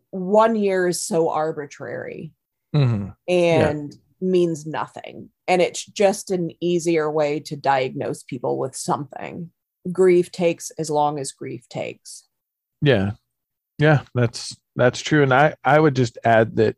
[0.09, 2.33] one year is so arbitrary
[2.75, 3.09] mm-hmm.
[3.27, 3.97] and yeah.
[4.19, 5.29] means nothing.
[5.47, 9.51] And it's just an easier way to diagnose people with something.
[9.91, 12.25] Grief takes as long as grief takes.
[12.81, 13.11] Yeah.
[13.79, 15.23] Yeah, that's that's true.
[15.23, 16.75] And I, I would just add that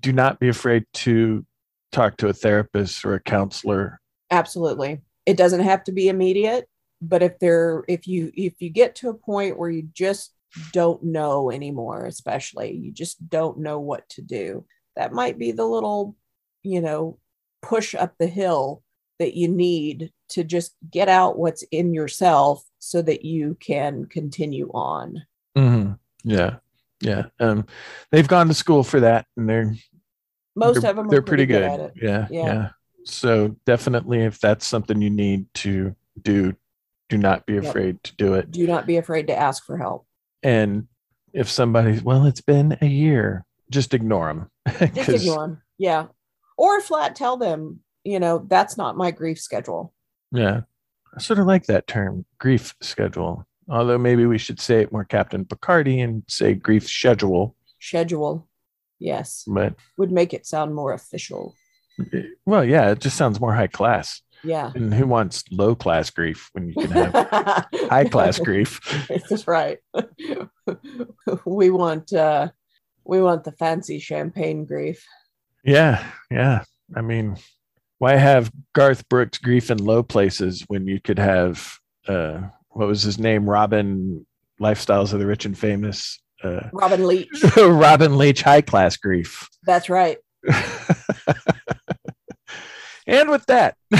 [0.00, 1.44] do not be afraid to
[1.92, 4.00] talk to a therapist or a counselor.
[4.30, 5.00] Absolutely.
[5.26, 6.68] It doesn't have to be immediate,
[7.00, 10.34] but if there if you if you get to a point where you just
[10.72, 14.66] don't know anymore, especially you just don't know what to do,
[14.96, 16.16] that might be the little,
[16.62, 17.18] you know,
[17.64, 18.82] push up the hill
[19.18, 24.70] that you need to just get out what's in yourself so that you can continue
[24.74, 25.22] on.
[25.56, 25.92] Mm-hmm.
[26.24, 26.56] Yeah.
[27.00, 27.26] Yeah.
[27.40, 27.66] Um,
[28.10, 29.74] they've gone to school for that and they're,
[30.56, 31.80] most they're, of them they're pretty, pretty, good, good.
[31.80, 31.92] at it.
[32.02, 32.44] Yeah, Yeah.
[32.54, 32.68] yeah.
[33.04, 36.54] So definitely if that's something you need to do,
[37.08, 37.64] do not be Yep.
[37.64, 38.50] afraid to do it.
[38.50, 40.06] Do not be afraid to ask for help.
[40.42, 40.88] And
[41.32, 44.50] if somebody's, well, it's been a year, just ignore them.
[44.94, 45.62] Just ignore them.
[45.78, 46.06] Yeah.
[46.56, 49.92] Or flat tell them, you know, that's not my grief schedule.
[50.32, 50.62] Yeah.
[51.16, 53.46] I sort of like that term, grief schedule.
[53.68, 57.56] Although maybe we should say it more Captain Picardy and say grief schedule.
[57.80, 58.46] Schedule.
[58.98, 59.44] Yes.
[59.46, 61.54] But Would make it sound more official.
[62.44, 64.20] well, yeah, it just sounds more high class.
[64.42, 64.72] Yeah.
[64.74, 68.80] And who wants low class grief when you can have high class grief?
[69.30, 69.78] That's right.
[71.46, 72.48] we want uh
[73.04, 75.06] we want the fancy champagne grief.
[75.64, 76.64] Yeah, yeah.
[76.94, 77.36] I mean,
[77.98, 83.02] why have Garth Brooks grief in low places when you could have uh what was
[83.02, 83.48] his name?
[83.48, 84.26] Robin
[84.60, 86.20] Lifestyles of the Rich and Famous.
[86.42, 87.28] Uh Robin Leach.
[87.56, 89.48] Robin Leach high class grief.
[89.64, 90.18] That's right.
[93.06, 93.76] and with that,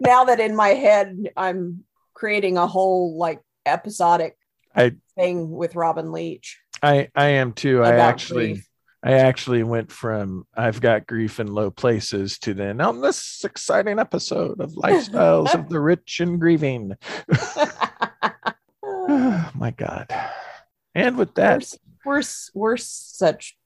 [0.00, 1.84] now that in my head I'm
[2.14, 4.36] creating a whole like episodic
[4.74, 6.60] I- thing with Robin Leach.
[6.82, 7.82] I I am too.
[7.82, 8.68] I actually grief.
[9.04, 13.98] I actually went from I've got grief in low places to then on this exciting
[13.98, 16.92] episode of Lifestyles of the Rich and Grieving.
[18.82, 20.14] oh my God.
[20.94, 22.22] And with we're, that, s- we're
[22.54, 23.56] we're such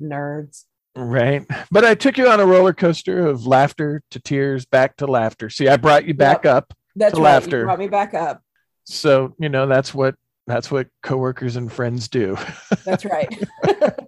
[0.00, 0.64] nerds.
[0.96, 1.44] right?
[1.70, 5.50] But I took you on a roller coaster of laughter to tears, back to laughter.
[5.50, 6.72] See, I brought you back up.
[6.96, 7.32] That's To right.
[7.32, 7.58] laughter.
[7.58, 8.42] You brought me back up.
[8.84, 10.14] So, you know, that's what
[10.46, 12.38] that's what coworkers and friends do.
[12.86, 13.28] That's right.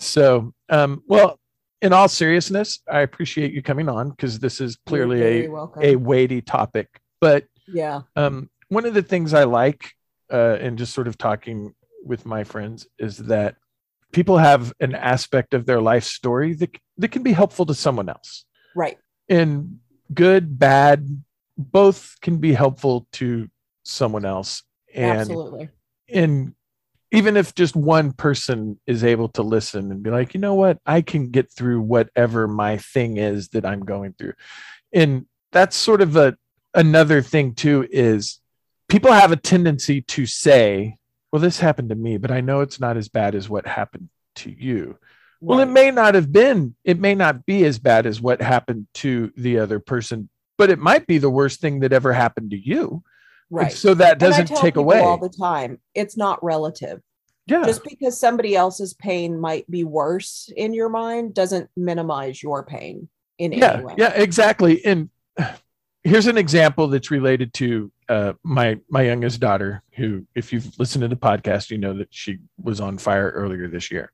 [0.00, 1.38] So, um, well,
[1.82, 5.82] in all seriousness, I appreciate you coming on because this is clearly a welcome.
[5.82, 6.88] a weighty topic.
[7.20, 8.02] But yeah.
[8.16, 9.92] um, one of the things I like,
[10.32, 11.74] uh, in just sort of talking
[12.04, 13.56] with my friends, is that
[14.12, 18.08] people have an aspect of their life story that that can be helpful to someone
[18.08, 18.44] else.
[18.74, 18.98] Right.
[19.28, 19.80] And
[20.12, 21.22] good, bad,
[21.56, 23.48] both can be helpful to
[23.84, 24.62] someone else.
[24.94, 25.68] And Absolutely.
[26.08, 26.54] and
[27.12, 30.78] even if just one person is able to listen and be like, you know what,
[30.86, 34.34] I can get through whatever my thing is that I'm going through.
[34.92, 36.36] And that's sort of a
[36.74, 38.40] another thing too is
[38.88, 40.96] people have a tendency to say,
[41.32, 44.08] well, this happened to me, but I know it's not as bad as what happened
[44.36, 44.98] to you.
[45.42, 48.88] Well, it may not have been, it may not be as bad as what happened
[48.94, 50.28] to the other person,
[50.58, 53.02] but it might be the worst thing that ever happened to you.
[53.50, 53.72] Right.
[53.72, 55.00] So that doesn't take away.
[55.00, 55.80] all the time.
[55.94, 57.00] It's not relative.
[57.46, 57.64] yeah.
[57.64, 63.08] Just because somebody else's pain might be worse in your mind doesn't minimize your pain
[63.40, 63.94] in yeah any way.
[63.96, 65.08] yeah exactly and
[66.04, 71.02] here's an example that's related to uh, my my youngest daughter who if you've listened
[71.02, 74.12] to the podcast you know that she was on fire earlier this year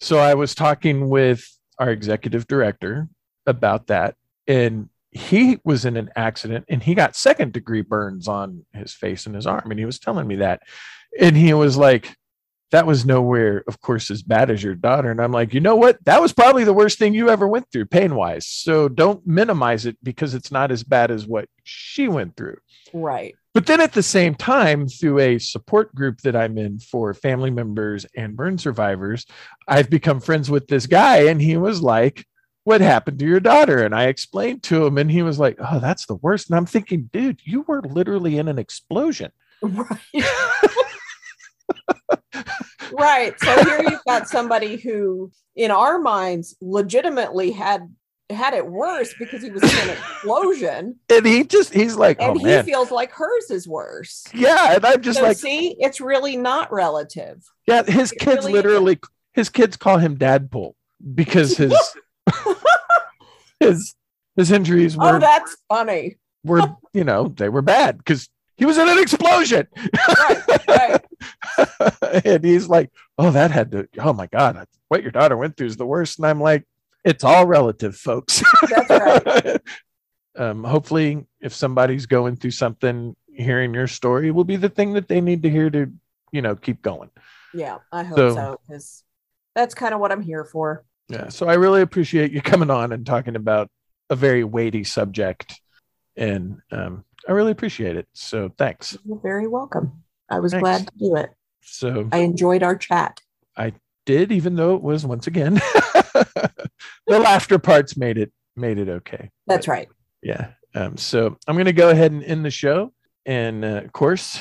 [0.00, 1.46] so i was talking with
[1.78, 3.08] our executive director
[3.46, 4.16] about that
[4.46, 9.26] and he was in an accident and he got second degree burns on his face
[9.26, 10.62] and his arm and he was telling me that
[11.18, 12.16] and he was like
[12.70, 15.10] that was nowhere, of course, as bad as your daughter.
[15.10, 15.98] And I'm like, you know what?
[16.04, 18.46] That was probably the worst thing you ever went through pain wise.
[18.46, 22.58] So don't minimize it because it's not as bad as what she went through.
[22.92, 23.34] Right.
[23.52, 27.50] But then at the same time, through a support group that I'm in for family
[27.50, 29.26] members and burn survivors,
[29.66, 31.24] I've become friends with this guy.
[31.24, 32.24] And he was like,
[32.64, 33.82] What happened to your daughter?
[33.82, 36.50] And I explained to him, and he was like, Oh, that's the worst.
[36.50, 39.32] And I'm thinking, dude, you were literally in an explosion.
[39.62, 39.98] Right.
[42.92, 43.38] right.
[43.40, 47.94] So here you've got somebody who, in our minds, legitimately had
[48.30, 52.30] had it worse because he was in an explosion, And he just, he's like, and
[52.30, 52.64] Oh, he man.
[52.64, 54.24] feels like hers is worse.
[54.32, 54.74] Yeah.
[54.76, 57.42] And I'm just so like, see, it's really not relative.
[57.66, 58.98] Yeah, his It kids really literally
[59.32, 60.74] his kids call him Dadpool
[61.14, 61.74] because his
[63.60, 63.94] his
[64.36, 66.16] his injuries Oh, were that's funny.
[66.44, 66.62] were
[66.92, 69.66] you know they were bad because he was in an explosion
[70.18, 72.24] Right, right.
[72.24, 75.66] and he's like oh that had to oh my god what your daughter went through
[75.68, 76.64] is the worst and i'm like
[77.04, 79.60] it's all relative folks That's right.
[80.36, 85.08] um hopefully if somebody's going through something hearing your story will be the thing that
[85.08, 85.90] they need to hear to,
[86.32, 87.08] you know, keep going.
[87.54, 89.02] Yeah, I hope So- so because
[89.54, 90.84] that's kind of what I'm here for.
[91.10, 91.28] Yeah.
[91.28, 93.68] So I really appreciate you coming on and talking about
[94.08, 95.60] a very weighty subject.
[96.16, 98.08] And um, I really appreciate it.
[98.12, 98.96] So thanks.
[99.04, 100.02] You're very welcome.
[100.30, 100.62] I was Thanks.
[100.62, 101.30] glad to do it.
[101.62, 103.20] So I enjoyed our chat.
[103.56, 103.72] I
[104.06, 105.54] did, even though it was once again
[106.14, 106.50] the
[107.06, 109.30] laughter parts made it made it okay.
[109.46, 109.88] That's right.
[110.22, 110.52] Yeah.
[110.74, 112.92] Um, so I'm going to go ahead and end the show.
[113.26, 114.40] And uh, of course,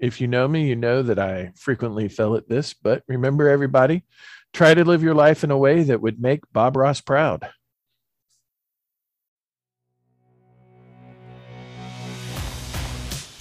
[0.00, 2.74] if you know me, you know that I frequently fail at this.
[2.74, 4.04] But remember, everybody,
[4.56, 7.48] try to live your life in a way that would make Bob Ross proud.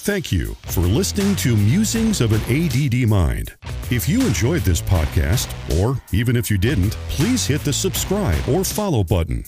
[0.05, 3.55] Thank you for listening to Musings of an ADD Mind.
[3.89, 8.63] If you enjoyed this podcast, or even if you didn't, please hit the subscribe or
[8.63, 9.43] follow button.